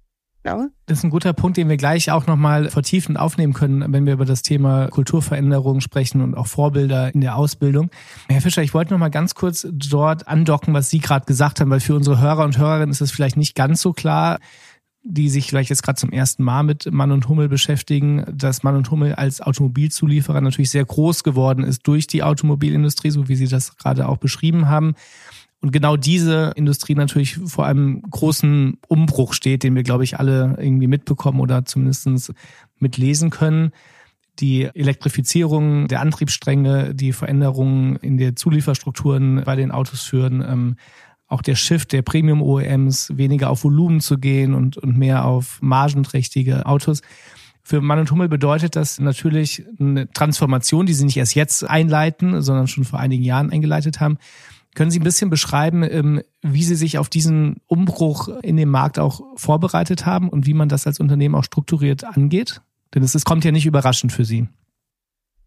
[0.48, 0.68] Ja?
[0.86, 4.14] Das ist ein guter Punkt, den wir gleich auch nochmal vertiefend aufnehmen können, wenn wir
[4.14, 7.90] über das Thema Kulturveränderung sprechen und auch Vorbilder in der Ausbildung.
[8.28, 11.80] Herr Fischer, ich wollte nochmal ganz kurz dort andocken, was Sie gerade gesagt haben, weil
[11.80, 14.38] für unsere Hörer und Hörerinnen ist es vielleicht nicht ganz so klar
[15.04, 18.76] die sich vielleicht jetzt gerade zum ersten Mal mit Mann und Hummel beschäftigen, dass Mann
[18.76, 23.48] und Hummel als Automobilzulieferer natürlich sehr groß geworden ist durch die Automobilindustrie, so wie Sie
[23.48, 24.94] das gerade auch beschrieben haben
[25.60, 30.56] und genau diese Industrie natürlich vor einem großen Umbruch steht, den wir, glaube ich, alle
[30.58, 32.32] irgendwie mitbekommen oder zumindest
[32.78, 33.72] mitlesen können.
[34.38, 40.76] Die Elektrifizierung der Antriebsstränge, die Veränderungen in der Zulieferstrukturen bei den Autos führen, ähm,
[41.26, 46.66] auch der Shift der Premium-OEMs, weniger auf Volumen zu gehen und, und mehr auf margenträchtige
[46.66, 47.02] Autos.
[47.62, 52.40] Für Mann und Hummel bedeutet das natürlich eine Transformation, die Sie nicht erst jetzt einleiten,
[52.40, 54.18] sondern schon vor einigen Jahren eingeleitet haben.
[54.78, 59.00] Können Sie ein bisschen beschreiben, ähm, wie Sie sich auf diesen Umbruch in dem Markt
[59.00, 62.62] auch vorbereitet haben und wie man das als Unternehmen auch strukturiert angeht?
[62.94, 64.46] Denn es, es kommt ja nicht überraschend für Sie.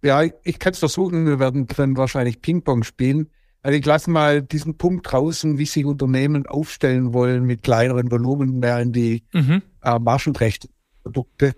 [0.03, 1.25] Ja, ich kann es versuchen.
[1.25, 3.29] Wir werden dann wahrscheinlich Ping-Pong spielen.
[3.61, 8.59] Also ich lasse mal diesen Punkt draußen, wie sich Unternehmen aufstellen wollen mit kleineren Volumen
[8.59, 9.61] mehr in die mhm.
[9.81, 11.53] äh, Margenrechte-Produkte.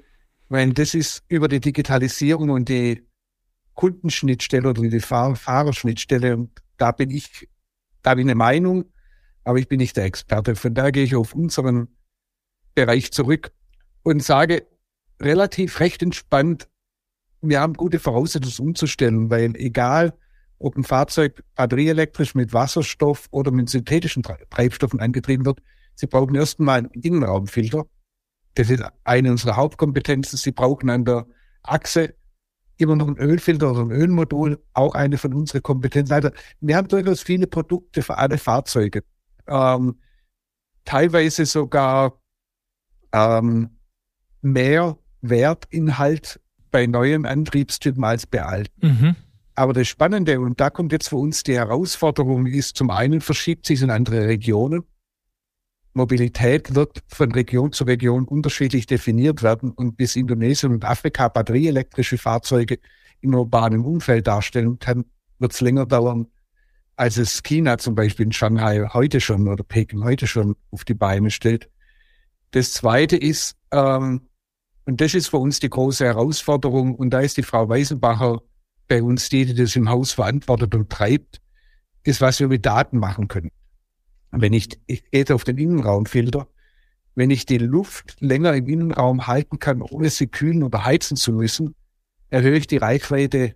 [0.47, 3.01] Weil das ist über die Digitalisierung und die
[3.73, 6.37] Kundenschnittstelle oder die Fahr Fahrerschnittstelle.
[6.37, 7.47] Und da bin ich,
[8.03, 8.85] da habe ich eine Meinung,
[9.43, 10.55] aber ich bin nicht der Experte.
[10.55, 11.87] Von daher gehe ich auf unseren
[12.75, 13.51] Bereich zurück
[14.03, 14.67] und sage
[15.21, 16.67] relativ recht entspannt,
[17.41, 20.13] wir haben gute Voraussetzungen, umzustellen, weil egal,
[20.59, 25.61] ob ein Fahrzeug batterieelektrisch mit Wasserstoff oder mit synthetischen Treibstoffen angetrieben wird,
[25.95, 27.85] sie brauchen erstmal einen Innenraumfilter.
[28.55, 30.37] Das ist eine unserer Hauptkompetenzen.
[30.37, 31.25] Sie brauchen an der
[31.63, 32.15] Achse
[32.77, 36.13] immer noch einen Ölfilter oder ein Ölmodul, auch eine von unseren Kompetenzen.
[36.13, 39.03] Also wir haben durchaus viele Produkte für alle Fahrzeuge.
[39.47, 39.99] Ähm,
[40.85, 42.19] teilweise sogar
[43.13, 43.77] ähm,
[44.41, 46.39] mehr Wertinhalt
[46.71, 48.87] bei neuem Antriebstypen als bei alten.
[48.87, 49.15] Mhm.
[49.55, 53.67] Aber das Spannende, und da kommt jetzt für uns die Herausforderung, ist zum einen verschiebt
[53.67, 54.83] sich in andere Regionen.
[55.93, 62.17] Mobilität wird von Region zu Region unterschiedlich definiert werden und bis Indonesien und Afrika batterieelektrische
[62.17, 62.79] Fahrzeuge
[63.21, 65.05] im urbanen Umfeld darstellen kann,
[65.39, 66.27] wird es länger dauern,
[66.95, 70.93] als es China zum Beispiel in Shanghai heute schon oder Peking heute schon auf die
[70.93, 71.69] Beine stellt.
[72.51, 74.21] Das Zweite ist, ähm,
[74.85, 78.41] und das ist für uns die große Herausforderung, und da ist die Frau Weisenbacher
[78.87, 81.41] bei uns die, die das im Haus verantwortet und treibt,
[82.03, 83.51] ist, was wir mit Daten machen können.
[84.35, 86.47] Wenn ich, ich gehe auf den Innenraumfilter,
[87.15, 91.31] wenn ich die Luft länger im Innenraum halten kann, ohne sie kühlen oder heizen zu
[91.31, 91.75] müssen,
[92.29, 93.55] erhöhe ich die Reichweite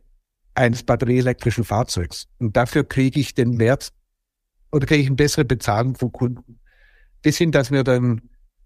[0.54, 2.28] eines batterieelektrischen Fahrzeugs.
[2.40, 3.92] Und dafür kriege ich den Wert
[4.72, 6.60] oder kriege ich eine bessere Bezahlung von Kunden.
[7.24, 8.22] Bis hin, dass wir dann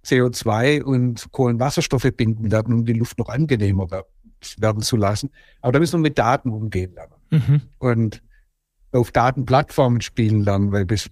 [0.06, 5.30] CO2 und Kohlenwasserstoffe binden werden, um die Luft noch angenehmer werden zu lassen.
[5.62, 7.14] Aber da müssen wir mit Daten umgehen lernen.
[7.30, 7.62] Mhm.
[7.78, 8.22] Und
[8.92, 11.10] auf Datenplattformen spielen lernen, weil bis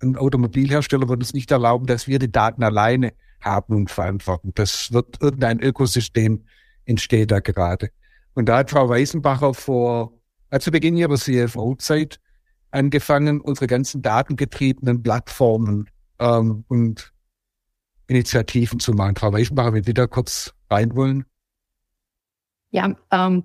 [0.00, 4.52] ein Automobilhersteller wird uns nicht erlauben, dass wir die Daten alleine haben und verantworten.
[4.54, 6.44] Das wird irgendein Ökosystem
[6.84, 7.90] entsteht da gerade.
[8.34, 10.12] Und da hat Frau Weisenbacher vor,
[10.60, 12.20] zu Beginn ihrer CFO-Zeit
[12.70, 17.12] angefangen, unsere ganzen datengetriebenen Plattformen ähm, und
[18.06, 19.16] Initiativen zu machen.
[19.16, 21.24] Frau Weisenbacher, wenn Sie da kurz rein wollen.
[22.70, 23.44] Ja, ähm,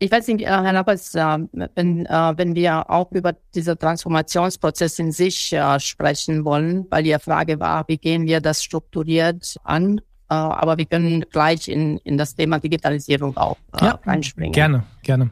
[0.00, 1.38] ich weiß nicht, äh, Herr Lappers, äh,
[1.74, 7.58] wenn, äh, wenn wir auch über diesen Transformationsprozess in sich sprechen wollen, weil die Frage
[7.58, 10.00] war, wie gehen wir das strukturiert an?
[10.30, 14.52] Aber wir können gleich in, in das Thema Digitalisierung auch ja, reinspringen.
[14.52, 15.30] Gerne, gerne.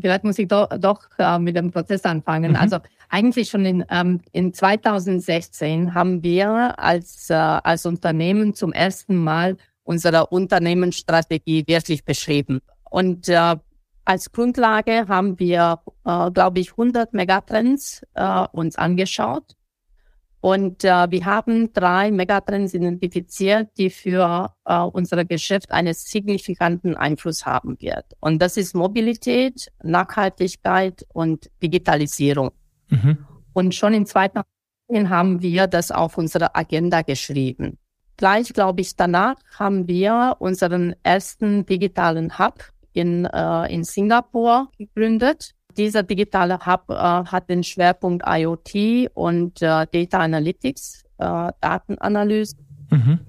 [0.00, 1.06] Vielleicht muss ich doch, doch
[1.38, 2.50] mit dem Prozess anfangen.
[2.50, 2.56] Mhm.
[2.56, 9.56] Also eigentlich schon in, ähm, in 2016 haben wir als, als Unternehmen zum ersten Mal
[9.84, 12.60] unsere Unternehmensstrategie wirklich beschrieben.
[12.90, 13.56] Und äh,
[14.10, 19.54] als Grundlage haben wir, äh, glaube ich, 100 Megatrends äh, uns angeschaut.
[20.40, 27.46] Und äh, wir haben drei Megatrends identifiziert, die für äh, unser Geschäft einen signifikanten Einfluss
[27.46, 28.04] haben wird.
[28.18, 32.50] Und das ist Mobilität, Nachhaltigkeit und Digitalisierung.
[32.88, 33.18] Mhm.
[33.52, 37.78] Und schon in 2010 haben wir das auf unsere Agenda geschrieben.
[38.16, 45.52] Gleich, glaube ich, danach haben wir unseren ersten digitalen Hub in, äh, in Singapur gegründet.
[45.76, 52.56] Dieser digitale Hub äh, hat den Schwerpunkt IoT und äh, Data Analytics, äh, Datenanalyse.
[52.90, 53.20] Mhm.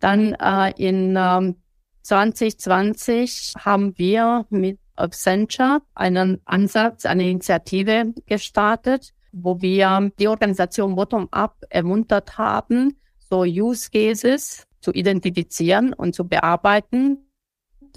[0.00, 1.56] Dann äh, in ähm,
[2.02, 11.56] 2020 haben wir mit Accenture einen Ansatz, eine Initiative gestartet, wo wir die Organisation bottom-up
[11.70, 17.18] ermuntert haben, so Use Cases zu identifizieren und zu bearbeiten.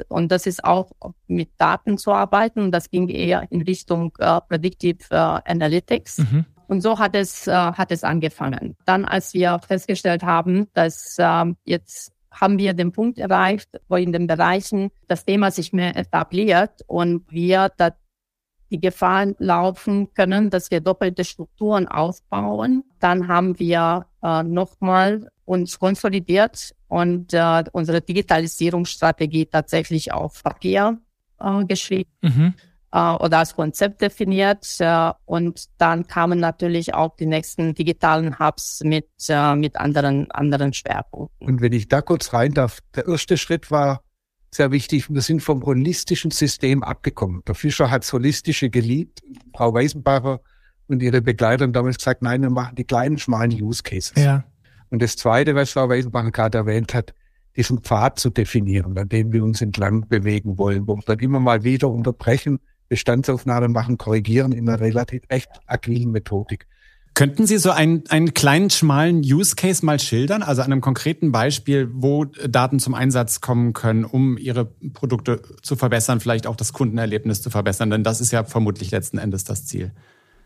[0.09, 0.91] Und das ist auch
[1.27, 2.71] mit Daten zu arbeiten.
[2.71, 6.19] Das ging eher in Richtung äh, Predictive äh, Analytics.
[6.19, 6.45] Mhm.
[6.67, 8.75] Und so hat es, äh, hat es angefangen.
[8.85, 14.11] Dann, als wir festgestellt haben, dass äh, jetzt haben wir den Punkt erreicht, wo in
[14.11, 17.91] den Bereichen das Thema sich mehr etabliert und wir da
[18.71, 22.83] die Gefahr laufen können, dass wir doppelte Strukturen aufbauen.
[22.99, 30.99] Dann haben wir äh, nochmal uns konsolidiert und äh, unsere Digitalisierungsstrategie tatsächlich auf Papier
[31.39, 32.09] äh, geschrieben.
[32.21, 32.53] Mhm.
[32.91, 34.65] äh, oder als Konzept definiert.
[34.79, 40.73] Äh, und dann kamen natürlich auch die nächsten digitalen Hubs mit, äh, mit anderen, anderen
[40.73, 41.47] Schwerpunkten.
[41.47, 44.01] Und wenn ich da kurz rein darf, der erste Schritt war
[44.51, 45.09] sehr wichtig.
[45.09, 47.41] Wir sind vom holistischen System abgekommen.
[47.45, 49.21] Der Fischer hat das Holistische geliebt.
[49.53, 50.39] Frau Weisenbacher
[50.87, 54.13] und ihre Begleiter haben damals gesagt, nein, wir machen die kleinen, schmalen Use Cases.
[54.15, 54.45] Ja.
[54.95, 57.13] Und das Zweite, was Frau Weisenbacher gerade erwähnt hat,
[57.57, 61.41] diesen Pfad zu definieren, an dem wir uns entlang bewegen wollen, wo wir dann immer
[61.41, 66.65] mal wieder unterbrechen, Bestandsaufnahmen machen, korrigieren in einer relativ echt agilen Methodik.
[67.13, 70.41] Könnten Sie so einen, einen kleinen, schmalen Use Case mal schildern?
[70.41, 75.75] Also an einem konkreten Beispiel, wo Daten zum Einsatz kommen können, um Ihre Produkte zu
[75.75, 79.65] verbessern, vielleicht auch das Kundenerlebnis zu verbessern, denn das ist ja vermutlich letzten Endes das
[79.65, 79.91] Ziel.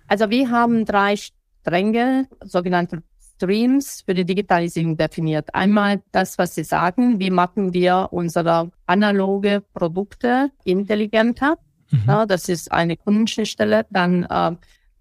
[0.08, 3.04] Also wir haben drei Stränge, sogenannte
[3.40, 5.54] Streams für die Digitalisierung definiert.
[5.56, 11.58] Einmal das, was Sie sagen, wie machen wir unsere analoge Produkte intelligenter?
[11.92, 12.04] Mhm.
[12.08, 13.86] Ja, das ist eine Kundenschnittstelle.
[13.90, 14.52] Dann äh,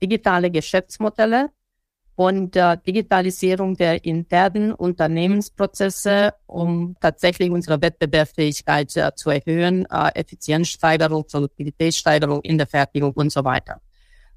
[0.01, 1.51] digitale Geschäftsmodelle
[2.15, 11.25] und äh, Digitalisierung der internen Unternehmensprozesse, um tatsächlich unsere Wettbewerbsfähigkeit äh, zu erhöhen, äh, Effizienzsteigerung,
[11.27, 13.81] Produktivitätssteigerung in der Fertigung und so weiter.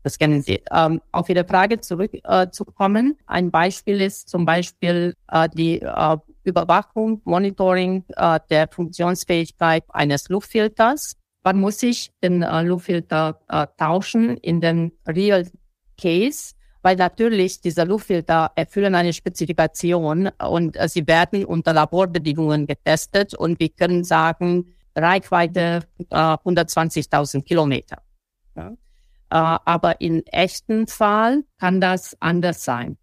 [0.04, 0.62] Das kennen Sie.
[0.72, 3.12] Ähm, auf Ihre Frage zurückzukommen.
[3.12, 10.30] Äh, Ein Beispiel ist zum Beispiel äh, die äh, Überwachung, Monitoring äh, der Funktionsfähigkeit eines
[10.30, 11.18] Luftfilters.
[11.44, 15.48] Wann muss ich den äh, Luftfilter äh, tauschen in den Real
[16.00, 16.54] Case?
[16.84, 23.60] Weil natürlich diese Luftfilter erfüllen eine Spezifikation und äh, sie werden unter Laborbedingungen getestet und
[23.60, 28.02] wir können sagen, Reichweite äh, 120.000 Kilometer.
[28.56, 28.74] Ja.
[29.32, 32.98] Äh, aber in echten Fall kann das anders sein.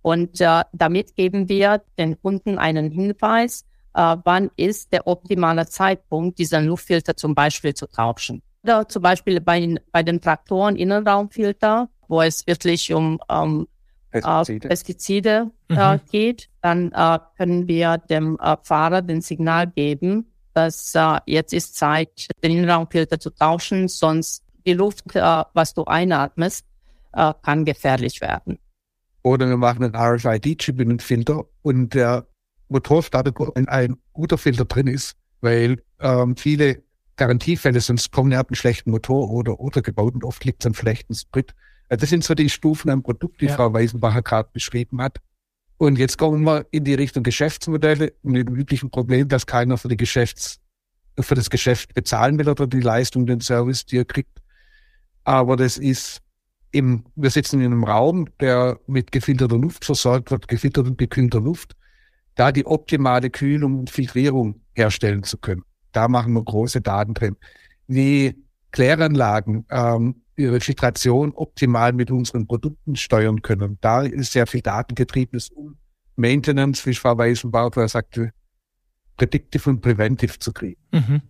[0.00, 6.38] Und äh, damit geben wir den Kunden einen Hinweis, äh, wann ist der optimale Zeitpunkt,
[6.38, 8.42] diesen Luftfilter zum Beispiel zu tauschen.
[8.62, 13.66] Oder zum Beispiel bei, bei den Traktoren Innenraumfilter, wo es wirklich um ähm,
[14.12, 16.00] Pestizide, äh, Pestizide äh, mhm.
[16.12, 21.74] geht, dann äh, können wir dem äh, Fahrer den Signal geben, dass äh, jetzt ist
[21.74, 26.64] Zeit, den Innenraumfilter zu tauschen, sonst die Luft, äh, was du einatmest,
[27.12, 28.58] äh, kann gefährlich werden.
[29.22, 32.26] Oder wir machen einen RFID-Chip in den Filter und der
[32.68, 36.82] Motor startet, wenn ein guter Filter drin ist, weil ähm, viele
[37.16, 40.74] Garantiefälle, sonst kommen ja einen schlechten Motor oder, oder gebaut und oft liegt es an
[40.74, 41.54] schlechten Sprit.
[41.90, 43.56] Also das sind so die Stufen am Produkt, die ja.
[43.56, 45.18] Frau Weisenbacher gerade beschrieben hat.
[45.76, 49.88] Und jetzt kommen wir in die Richtung Geschäftsmodelle mit dem üblichen Problem, dass keiner für
[49.88, 50.60] die Geschäfts,
[51.18, 54.40] für das Geschäft bezahlen will oder die Leistung, den Service, die er kriegt.
[55.24, 56.22] Aber das ist
[56.72, 61.40] im, wir sitzen in einem Raum, der mit gefilterter Luft versorgt wird, gefilterter und gekühlter
[61.40, 61.76] Luft,
[62.36, 65.62] da die optimale Kühlung und Filtrierung herstellen zu können.
[65.92, 67.36] Da machen wir große Daten drin.
[67.88, 68.36] Wie
[68.70, 73.78] Kläranlagen ähm, ihre Filtration optimal mit unseren Produkten steuern können.
[73.80, 75.50] Da ist sehr viel datengetriebenes
[76.16, 78.32] Maintenance, wie Frau Weisenbauer sagte,
[79.16, 80.80] Predictive und Preventive zu kriegen.
[80.92, 81.22] Mhm.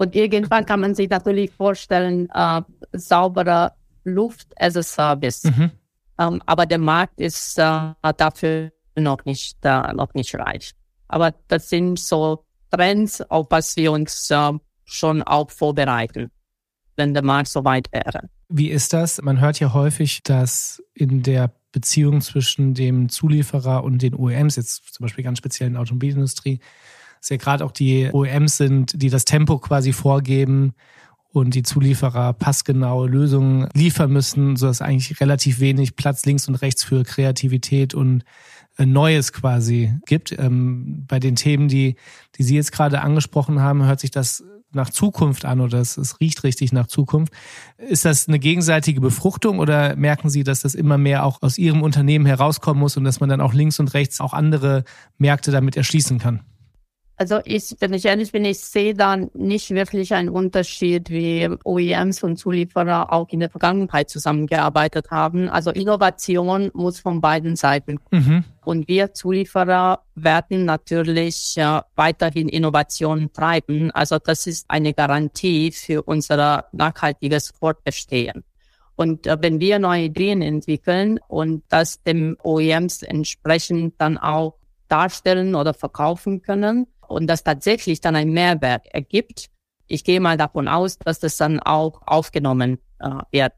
[0.00, 3.72] Und irgendwann kann man sich natürlich vorstellen, äh, saubere
[4.04, 5.44] Luft as a Service.
[5.44, 5.72] Mhm.
[6.18, 10.72] Ähm, aber der Markt ist äh, dafür noch nicht, äh, noch nicht reich.
[11.08, 14.52] Aber das sind so Trends, auf was wir uns äh,
[14.86, 16.30] schon auch vorbereiten,
[16.96, 18.30] wenn der Markt soweit wäre.
[18.48, 19.20] Wie ist das?
[19.20, 24.94] Man hört ja häufig, dass in der Beziehung zwischen dem Zulieferer und den OEMs, jetzt
[24.94, 26.58] zum Beispiel ganz speziell in der Automobilindustrie,
[27.20, 30.74] es ja gerade auch die OEMs sind, die das Tempo quasi vorgeben
[31.32, 36.82] und die Zulieferer passgenaue Lösungen liefern müssen, sodass eigentlich relativ wenig Platz links und rechts
[36.82, 38.24] für Kreativität und
[38.78, 40.32] äh, Neues quasi gibt.
[40.38, 41.96] Ähm, bei den Themen, die,
[42.36, 46.20] die Sie jetzt gerade angesprochen haben, hört sich das nach Zukunft an oder es, es
[46.20, 47.32] riecht richtig nach Zukunft.
[47.76, 51.82] Ist das eine gegenseitige Befruchtung oder merken Sie, dass das immer mehr auch aus Ihrem
[51.82, 54.84] Unternehmen herauskommen muss und dass man dann auch links und rechts auch andere
[55.18, 56.40] Märkte damit erschließen kann?
[57.20, 62.22] Also ich, wenn ich ehrlich bin, ich sehe da nicht wirklich einen Unterschied, wie OEMs
[62.22, 65.50] und Zulieferer auch in der Vergangenheit zusammengearbeitet haben.
[65.50, 68.44] Also Innovation muss von beiden Seiten Mhm.
[68.64, 73.90] Und wir Zulieferer werden natürlich äh, weiterhin Innovation treiben.
[73.90, 78.44] Also das ist eine Garantie für unser nachhaltiges Fortbestehen.
[78.96, 84.54] Und äh, wenn wir neue Ideen entwickeln und das dem OEMs entsprechend dann auch
[84.88, 89.50] darstellen oder verkaufen können, und das tatsächlich dann ein Mehrwert ergibt,
[89.86, 93.52] ich gehe mal davon aus, dass das dann auch aufgenommen äh, wird.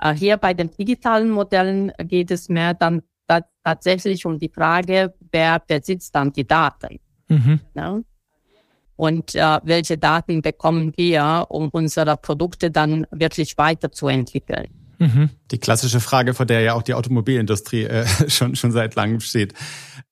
[0.00, 3.02] Äh, hier bei den digitalen Modellen geht es mehr dann
[3.64, 7.00] tatsächlich um die Frage, wer besitzt dann die Daten.
[7.28, 7.60] Mhm.
[7.74, 8.00] Ja?
[8.96, 14.68] und äh, welche Daten bekommen wir, um unsere Produkte dann wirklich weiterzuentwickeln.
[14.98, 15.30] Mhm.
[15.50, 19.54] Die klassische Frage, vor der ja auch die Automobilindustrie äh, schon, schon seit langem steht.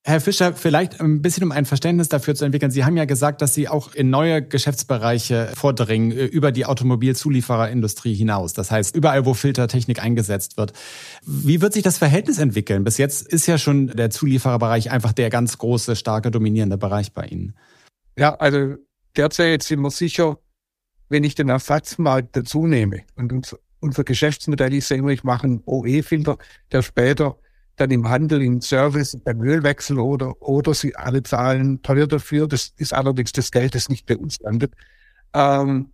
[0.03, 2.71] Herr Fischer, vielleicht ein bisschen um ein Verständnis dafür zu entwickeln.
[2.71, 8.15] Sie haben ja gesagt, dass Sie auch in neue Geschäftsbereiche vordringen, äh, über die Automobilzuliefererindustrie
[8.15, 8.53] hinaus.
[8.53, 10.73] Das heißt, überall, wo Filtertechnik eingesetzt wird.
[11.25, 12.85] Wie wird sich das Verhältnis entwickeln?
[12.85, 17.27] Bis jetzt ist ja schon der Zuliefererbereich einfach der ganz große, starke, dominierende Bereich bei
[17.27, 17.55] Ihnen.
[18.19, 18.75] Ja, also
[19.17, 20.39] derzeit sind wir sicher,
[21.09, 25.45] wenn ich den Ersatzmarkt dazu nehme und uns, unser Geschäftsmodell ist ja immer, ich mache
[25.45, 26.39] einen OE-Filter,
[26.73, 27.39] der später
[27.77, 32.49] dann im Handel, im Service, beim Ölwechsel oder, oder sie alle zahlen teuer dafür.
[32.49, 34.75] Das ist allerdings das Geld, das nicht bei uns landet.
[35.35, 35.93] Ähm,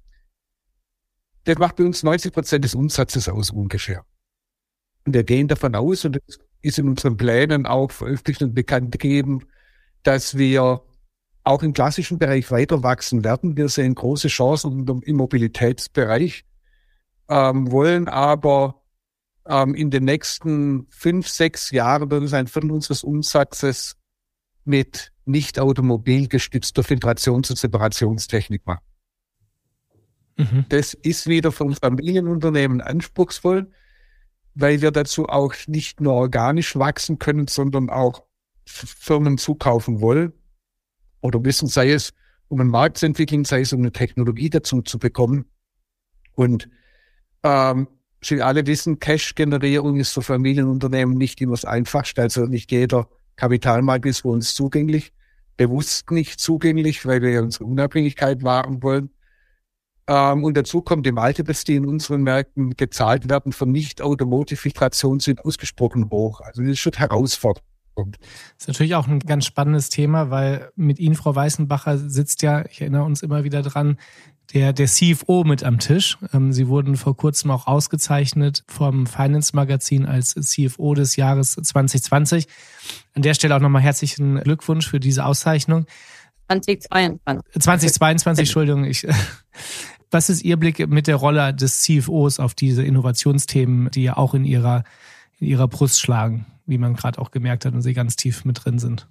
[1.45, 4.05] das macht bei uns 90 Prozent des Umsatzes aus ungefähr.
[5.05, 8.93] Und wir gehen davon aus, und das ist in unseren Plänen auch veröffentlicht und bekannt
[8.93, 9.47] gegeben,
[10.03, 10.83] dass wir
[11.43, 13.57] auch im klassischen Bereich weiter wachsen werden.
[13.57, 16.45] Wir sehen große Chancen im Mobilitätsbereich,
[17.31, 18.83] ähm, wollen aber
[19.47, 23.97] ähm, in den nächsten fünf, sechs Jahren ein Viertel unseres Umsatzes
[24.65, 28.85] mit nicht automobilgestützter Filtrations- und Separationstechnik machen.
[30.37, 30.67] Mhm.
[30.69, 33.71] Das ist wieder von Familienunternehmen anspruchsvoll,
[34.55, 38.25] weil wir dazu auch nicht nur organisch wachsen können, sondern auch
[38.67, 40.33] Firmen zukaufen wollen
[41.21, 42.13] oder wissen, sei es
[42.49, 45.45] um einen Markt zu entwickeln, sei es um eine Technologie dazu zu bekommen.
[46.35, 46.69] Und
[47.43, 47.89] ähm,
[48.23, 52.21] Sie alle wissen, Cash-Generierung ist für Familienunternehmen nicht immer das Einfachste.
[52.23, 55.13] Also nicht jeder Kapitalmarkt ist für uns zugänglich,
[55.57, 59.11] bewusst nicht zugänglich, weil wir ja unsere Unabhängigkeit wahren wollen.
[60.07, 65.43] Ähm, und dazu kommt die Multiples, die in unseren Märkten gezahlt werden für Nicht-Automotive-Filtration, sind
[65.45, 66.41] ausgesprochen hoch.
[66.43, 67.65] Also das ist schon herausfordernd.
[67.97, 68.19] Das
[68.59, 72.81] ist natürlich auch ein ganz spannendes Thema, weil mit Ihnen, Frau Weißenbacher, sitzt ja, ich
[72.81, 73.99] erinnere uns immer wieder dran,
[74.53, 76.19] der, der CFO mit am Tisch.
[76.33, 82.47] Ähm, Sie wurden vor kurzem auch ausgezeichnet vom Finance Magazin als CFO des Jahres 2020.
[83.15, 85.87] An der Stelle auch nochmal herzlichen Glückwunsch für diese Auszeichnung.
[86.49, 87.63] 2022.
[87.63, 88.85] 2022, Entschuldigung.
[88.85, 89.07] Ich,
[90.11, 94.35] was ist Ihr Blick mit der Rolle des CFOs auf diese Innovationsthemen, die ja auch
[94.35, 94.83] in Ihrer,
[95.39, 98.65] in Ihrer Brust schlagen, wie man gerade auch gemerkt hat und Sie ganz tief mit
[98.65, 99.07] drin sind?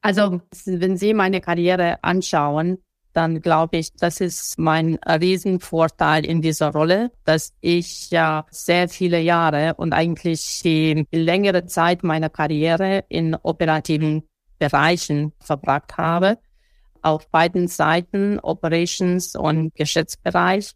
[0.00, 2.78] Also, wenn Sie meine Karriere anschauen,
[3.14, 9.20] dann glaube ich, das ist mein Riesenvorteil in dieser Rolle, dass ich ja sehr viele
[9.20, 14.24] Jahre und eigentlich die längere Zeit meiner Karriere in operativen
[14.58, 16.38] Bereichen verbracht habe,
[17.02, 20.72] auf beiden Seiten, Operations und Geschäftsbereich.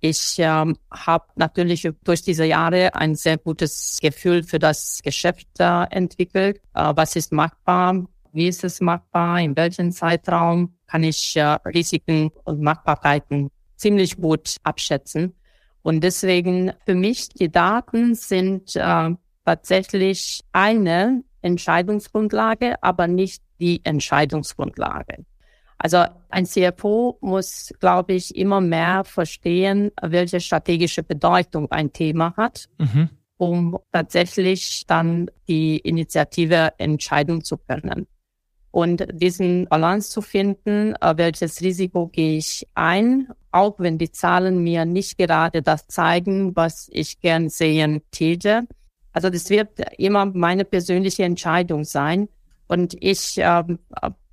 [0.00, 5.84] Ich ähm, habe natürlich durch diese Jahre ein sehr gutes Gefühl für das Geschäft äh,
[5.90, 6.60] entwickelt.
[6.74, 8.06] Äh, was ist machbar?
[8.32, 9.40] Wie ist es machbar?
[9.40, 10.77] In welchem Zeitraum?
[10.88, 15.34] Kann ich äh, Risiken und Machbarkeiten ziemlich gut abschätzen.
[15.82, 19.10] Und deswegen für mich die Daten sind äh,
[19.44, 25.24] tatsächlich eine Entscheidungsgrundlage, aber nicht die Entscheidungsgrundlage.
[25.78, 32.68] Also ein CFO muss, glaube ich, immer mehr verstehen, welche strategische Bedeutung ein Thema hat,
[32.78, 33.10] mhm.
[33.36, 38.08] um tatsächlich dann die Initiative entscheiden zu können
[38.78, 44.62] und diesen Balance zu finden, äh, welches Risiko gehe ich ein, auch wenn die Zahlen
[44.62, 48.68] mir nicht gerade das zeigen, was ich gern sehen täte.
[49.12, 52.28] Also das wird immer meine persönliche Entscheidung sein.
[52.68, 53.64] Und ich äh,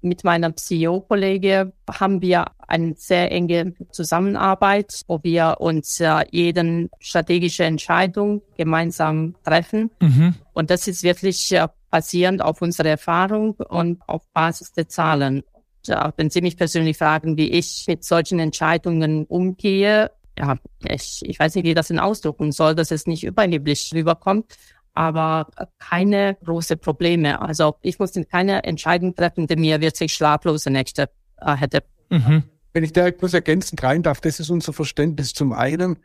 [0.06, 7.63] mit meinem CEO-Kollege haben wir eine sehr enge Zusammenarbeit, wo wir uns äh, jeden strategische
[7.63, 9.91] Entscheidung gemeinsam treffen.
[10.00, 10.36] Mhm.
[10.54, 15.44] Und das ist wirklich äh, basierend auf unserer Erfahrung und auf Basis der Zahlen.
[15.86, 20.58] Ja, wenn Sie mich persönlich fragen, wie ich mit solchen Entscheidungen umgehe, ja,
[20.89, 24.56] ich, ich weiß nicht, wie ich das denn ausdrücken soll, dass es nicht überheblich rüberkommt,
[24.96, 27.42] aber keine große Probleme.
[27.42, 31.84] Also ich muss keine Entscheidung treffen, die mir wirklich schlaflose Nächte äh, hätte.
[32.10, 32.44] Mhm.
[32.74, 35.34] Wenn ich da etwas ergänzend rein darf, das ist unser Verständnis.
[35.34, 35.98] Zum einen,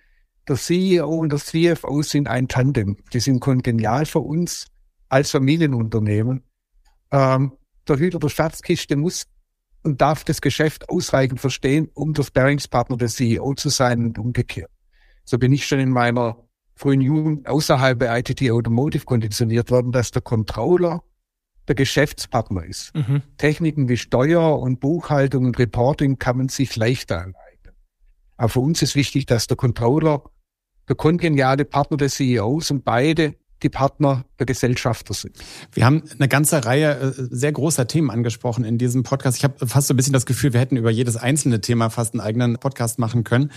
[0.48, 2.96] der CEO und der CFO sind ein Tandem.
[3.12, 4.66] Die sind kongenial für uns
[5.08, 6.42] als Familienunternehmen.
[7.12, 7.52] Ähm,
[7.88, 9.26] der Hüter der Schatzkiste muss
[9.82, 14.70] und darf das Geschäft ausreichend verstehen, um der Sparringspartner des CEO zu sein und umgekehrt.
[15.24, 16.36] So bin ich schon in meiner
[16.80, 21.02] frühen Jugend außerhalb der ITT Automotive konditioniert worden, dass der Controller
[21.68, 22.94] der Geschäftspartner ist.
[22.96, 23.22] Mhm.
[23.36, 27.74] Techniken wie Steuer und Buchhaltung und Reporting kann man sich leichter aneignen.
[28.38, 30.24] Aber für uns ist wichtig, dass der Controller
[30.88, 35.36] der kongeniale Partner des CEOs und beide die Partner der Gesellschafter sind.
[35.72, 39.38] Wir haben eine ganze Reihe äh, sehr großer Themen angesprochen in diesem Podcast.
[39.38, 42.14] Ich habe fast so ein bisschen das Gefühl, wir hätten über jedes einzelne Thema fast
[42.14, 43.50] einen eigenen Podcast machen können.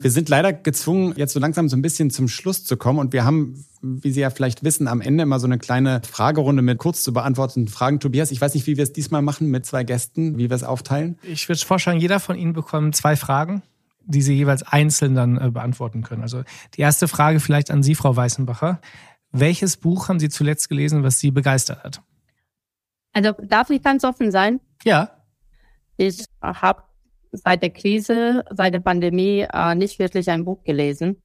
[0.00, 2.98] Wir sind leider gezwungen, jetzt so langsam so ein bisschen zum Schluss zu kommen.
[2.98, 6.62] Und wir haben, wie Sie ja vielleicht wissen, am Ende immer so eine kleine Fragerunde
[6.62, 8.00] mit kurz zu beantwortenden Fragen.
[8.00, 10.64] Tobias, ich weiß nicht, wie wir es diesmal machen mit zwei Gästen, wie wir es
[10.64, 11.18] aufteilen.
[11.22, 13.62] Ich würde vorschlagen, jeder von Ihnen bekommt zwei Fragen
[14.06, 16.22] die Sie jeweils einzeln dann äh, beantworten können.
[16.22, 16.42] Also
[16.76, 18.80] die erste Frage vielleicht an Sie, Frau Weißenbacher.
[19.36, 22.00] Welches Buch haben Sie zuletzt gelesen, was Sie begeistert hat?
[23.12, 24.60] Also darf ich ganz offen sein?
[24.84, 25.10] Ja.
[25.96, 26.84] Ich habe
[27.32, 31.20] seit der Krise, seit der Pandemie äh, nicht wirklich ein Buch gelesen.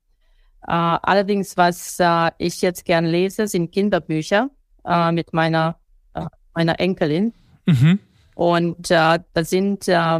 [0.67, 4.49] Äh, allerdings, was äh, ich jetzt gern lese, sind Kinderbücher
[4.85, 5.77] äh, mit meiner,
[6.15, 7.33] äh, meiner Enkelin.
[7.67, 7.99] Mhm.
[8.33, 10.19] Und äh, das sind äh,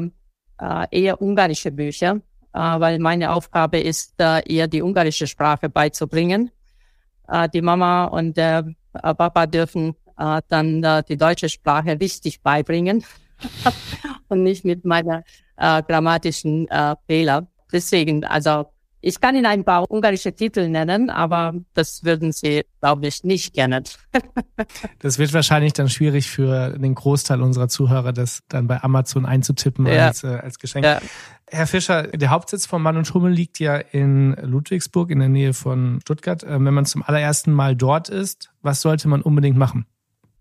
[0.60, 2.22] äh, eher ungarische Bücher,
[2.52, 4.16] weil meine Aufgabe ist,
[4.48, 6.50] ihr die ungarische Sprache beizubringen.
[7.30, 12.42] Äh, die Mama und der äh, Papa dürfen äh, dann äh, die deutsche Sprache richtig
[12.42, 13.04] beibringen
[14.28, 15.24] und nicht mit meiner
[15.58, 17.48] äh, grammatischen äh, Fehler.
[17.72, 18.66] Deswegen, also
[19.02, 23.54] ich kann Ihnen ein paar ungarische Titel nennen, aber das würden Sie, glaube ich, nicht
[23.54, 23.84] kennen.
[25.00, 29.86] das wird wahrscheinlich dann schwierig für den Großteil unserer Zuhörer, das dann bei Amazon einzutippen
[29.86, 30.08] ja.
[30.08, 30.86] als, äh, als Geschenk.
[30.86, 31.00] Ja.
[31.52, 35.54] Herr Fischer, der Hauptsitz von Mann und Hummel liegt ja in Ludwigsburg in der Nähe
[35.54, 36.43] von Stuttgart.
[36.43, 39.86] Ähm, wenn man zum allerersten Mal dort ist, was sollte man unbedingt machen?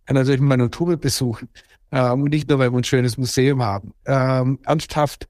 [0.08, 1.48] Natürlich Mann und Hummel besuchen.
[1.92, 3.92] Ähm, und nicht nur, weil wir ein schönes Museum haben.
[4.06, 5.28] Ähm, ernsthaft,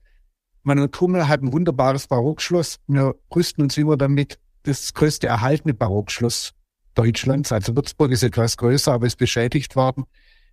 [0.62, 2.78] Manuel Kummel hat ein wunderbares Barockschloss.
[2.86, 6.52] Wir rüsten uns immer damit, das größte erhaltene Barockschloss
[6.94, 7.52] Deutschlands.
[7.52, 10.04] Also Würzburg ist etwas größer, aber ist beschädigt worden.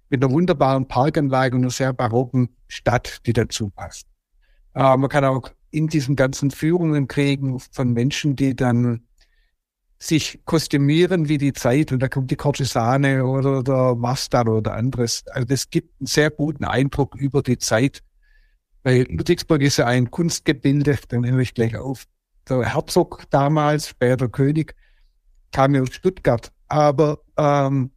[0.10, 4.08] Mit einer wunderbaren Parkanlage und einer sehr barocken Stadt, die dazu passt.
[4.76, 9.02] Äh, man kann auch in diesen ganzen Führungen kriegen von Menschen, die dann
[9.98, 15.24] sich kostümieren wie die Zeit und da kommt die Cortisane oder der Mastern oder anderes.
[15.28, 18.04] Also das gibt einen sehr guten Eindruck über die Zeit
[18.86, 22.06] weil Ludwigsburg ist ja ein Kunstgebilde, dann nehme ich gleich auf.
[22.48, 24.76] Der Herzog damals, später König,
[25.52, 26.52] kam ja aus Stuttgart.
[26.68, 27.90] Aber ähm,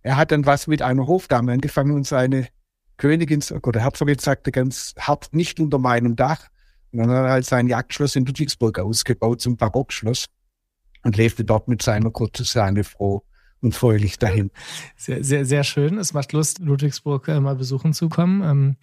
[0.00, 2.48] er hat dann was mit einer Hofdame angefangen und seine
[2.96, 6.48] Königin oder Herzogin sagte ganz hart, nicht unter meinem Dach.
[6.92, 10.26] Und dann hat er halt sein Jagdschloss in Ludwigsburg ausgebaut zum Barockschloss
[11.02, 13.22] und lebte dort mit seiner Kurtisane froh
[13.60, 14.50] und fröhlich dahin.
[14.96, 15.98] Sehr, sehr, sehr schön.
[15.98, 18.42] Es macht Lust, Ludwigsburg äh, mal besuchen zu kommen.
[18.42, 18.76] Ähm,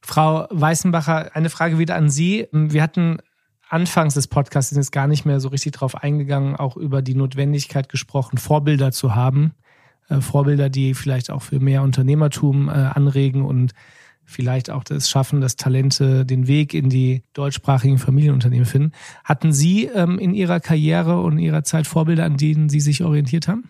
[0.00, 2.46] Frau Weißenbacher, eine Frage wieder an Sie.
[2.52, 3.18] Wir hatten
[3.68, 7.88] anfangs des Podcasts jetzt gar nicht mehr so richtig drauf eingegangen, auch über die Notwendigkeit
[7.88, 9.54] gesprochen, Vorbilder zu haben.
[10.08, 13.72] Äh, Vorbilder, die vielleicht auch für mehr Unternehmertum äh, anregen und
[14.24, 18.92] vielleicht auch das Schaffen, dass Talente den Weg in die deutschsprachigen Familienunternehmen finden.
[19.22, 23.04] Hatten Sie ähm, in Ihrer Karriere und in Ihrer Zeit Vorbilder, an denen Sie sich
[23.04, 23.68] orientiert haben?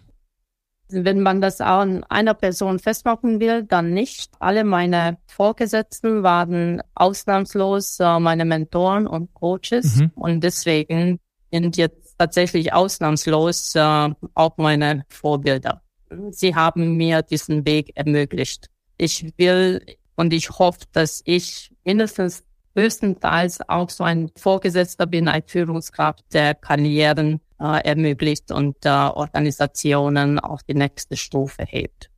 [0.89, 4.31] Wenn man das an einer Person festmachen will, dann nicht.
[4.39, 10.13] Alle meine Vorgesetzten waren ausnahmslos äh, meine Mentoren und Coaches mhm.
[10.15, 11.19] und deswegen
[11.51, 15.84] sind jetzt tatsächlich ausnahmslos äh, auch meine Vorbilder.
[16.31, 18.69] Sie haben mir diesen Weg ermöglicht.
[18.97, 19.85] Ich will
[20.17, 22.45] und ich hoffe, dass ich mindestens
[22.75, 30.39] größtenteils auch so ein Vorgesetzter bin, ein Führungskraft, der Karrieren äh, ermöglicht und äh, Organisationen
[30.39, 32.11] auf die nächste Stufe hebt.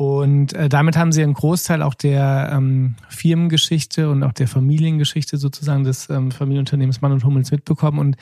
[0.00, 5.36] Und äh, damit haben Sie einen Großteil auch der ähm, Firmengeschichte und auch der Familiengeschichte
[5.36, 7.98] sozusagen des ähm, Familienunternehmens Mann und Hummels mitbekommen.
[7.98, 8.16] Und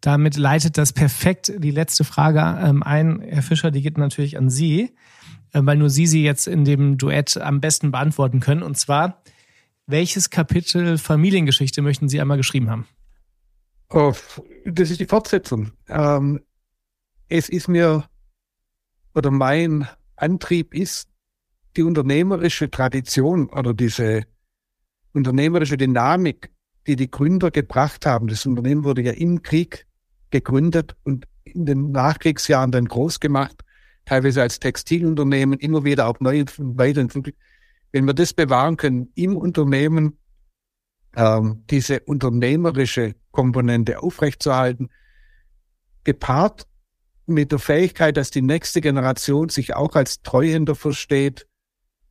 [0.00, 3.20] damit leitet das perfekt die letzte Frage ähm, ein.
[3.20, 4.92] Herr Fischer, die geht natürlich an Sie,
[5.52, 8.64] äh, weil nur Sie sie jetzt in dem Duett am besten beantworten können.
[8.64, 9.22] Und zwar,
[9.86, 12.88] welches Kapitel Familiengeschichte möchten Sie einmal geschrieben haben?
[13.90, 14.12] Oh,
[14.64, 15.70] das ist die Fortsetzung.
[15.88, 16.40] Ähm,
[17.28, 18.02] es ist mir,
[19.14, 21.09] oder mein Antrieb ist,
[21.76, 24.24] die unternehmerische Tradition oder diese
[25.12, 26.50] unternehmerische Dynamik,
[26.86, 28.28] die die Gründer gebracht haben.
[28.28, 29.86] Das Unternehmen wurde ja im Krieg
[30.30, 33.64] gegründet und in den Nachkriegsjahren dann groß gemacht,
[34.04, 37.36] teilweise als Textilunternehmen, immer wieder auch neu weiterentwickelt.
[37.92, 40.18] Wenn wir das bewahren können im Unternehmen,
[41.16, 44.90] ähm, diese unternehmerische Komponente aufrechtzuerhalten,
[46.04, 46.66] gepaart
[47.26, 51.46] mit der Fähigkeit, dass die nächste Generation sich auch als Treuhänder versteht,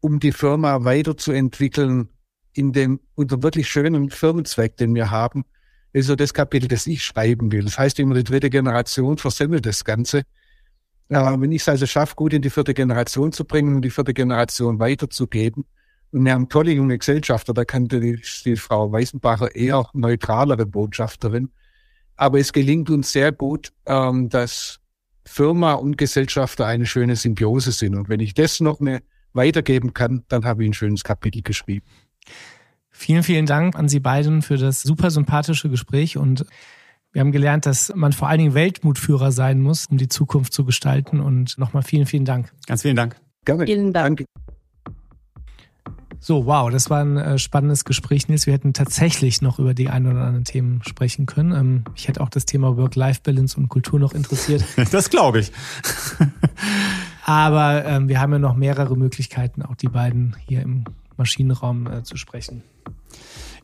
[0.01, 2.09] um die Firma weiterzuentwickeln
[2.53, 5.45] in dem unter wirklich schönen Firmenzweck, den wir haben,
[5.93, 7.63] ist so das Kapitel, das ich schreiben will.
[7.63, 10.23] Das heißt immer, die dritte Generation versemmelt das Ganze.
[11.09, 13.89] Aber wenn ich es also schaffe, gut in die vierte Generation zu bringen und die
[13.89, 15.65] vierte Generation weiterzugeben,
[16.11, 21.51] und wir haben tolle junge Gesellschafter, da kannte die, die Frau Weißenbacher eher neutralere Botschafterin.
[22.15, 24.79] Aber es gelingt uns sehr gut, ähm, das
[25.25, 27.95] Firma und Gesellschafter eine schöne Symbiose sind.
[27.95, 29.01] Und wenn ich das noch eine
[29.33, 31.85] weitergeben kann, dann habe ich ein schönes Kapitel geschrieben.
[32.89, 36.45] Vielen, vielen Dank an Sie beiden für das super sympathische Gespräch und
[37.11, 40.63] wir haben gelernt, dass man vor allen Dingen Weltmutführer sein muss, um die Zukunft zu
[40.63, 41.19] gestalten.
[41.19, 42.51] Und nochmal vielen, vielen Dank.
[42.67, 43.15] Ganz vielen Dank.
[43.45, 43.65] Gerne.
[43.65, 44.25] Vielen Dank.
[46.19, 48.45] So, wow, das war ein äh, spannendes Gespräch, Nils.
[48.45, 51.53] Wir hätten tatsächlich noch über die ein oder anderen Themen sprechen können.
[51.53, 54.63] Ähm, ich hätte auch das Thema Work-Life-Balance und Kultur noch interessiert.
[54.91, 55.51] Das glaube ich.
[57.29, 62.01] Aber ähm, wir haben ja noch mehrere Möglichkeiten, auch die beiden hier im Maschinenraum äh,
[62.01, 62.63] zu sprechen.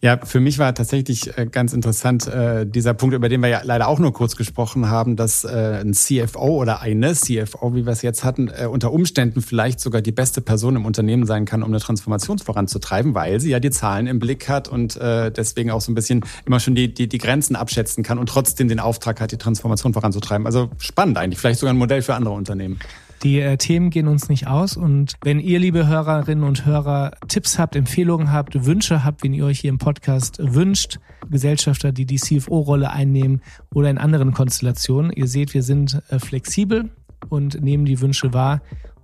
[0.01, 3.61] Ja, für mich war tatsächlich äh, ganz interessant äh, dieser Punkt, über den wir ja
[3.63, 7.91] leider auch nur kurz gesprochen haben, dass äh, ein CFO oder eine CFO, wie wir
[7.93, 11.63] es jetzt hatten, äh, unter Umständen vielleicht sogar die beste Person im Unternehmen sein kann,
[11.63, 15.71] um eine Transformation voranzutreiben, weil sie ja die Zahlen im Blick hat und äh, deswegen
[15.71, 18.79] auch so ein bisschen immer schon die, die, die Grenzen abschätzen kann und trotzdem den
[18.79, 20.45] Auftrag hat, die Transformation voranzutreiben.
[20.45, 22.79] Also spannend eigentlich, vielleicht sogar ein Modell für andere Unternehmen.
[23.23, 27.57] Die äh, Themen gehen uns nicht aus und wenn ihr, liebe Hörerinnen und Hörer, Tipps
[27.57, 30.99] habt, Empfehlungen habt, Wünsche habt, wenn ihr euch hier im Podcast wünscht,
[31.29, 33.41] Gesellschafter, die die CFO-Rolle einnehmen
[33.73, 36.89] oder in anderen Konstellationen, ihr seht, wir sind äh, flexibel
[37.29, 38.61] und nehmen die Wünsche wahr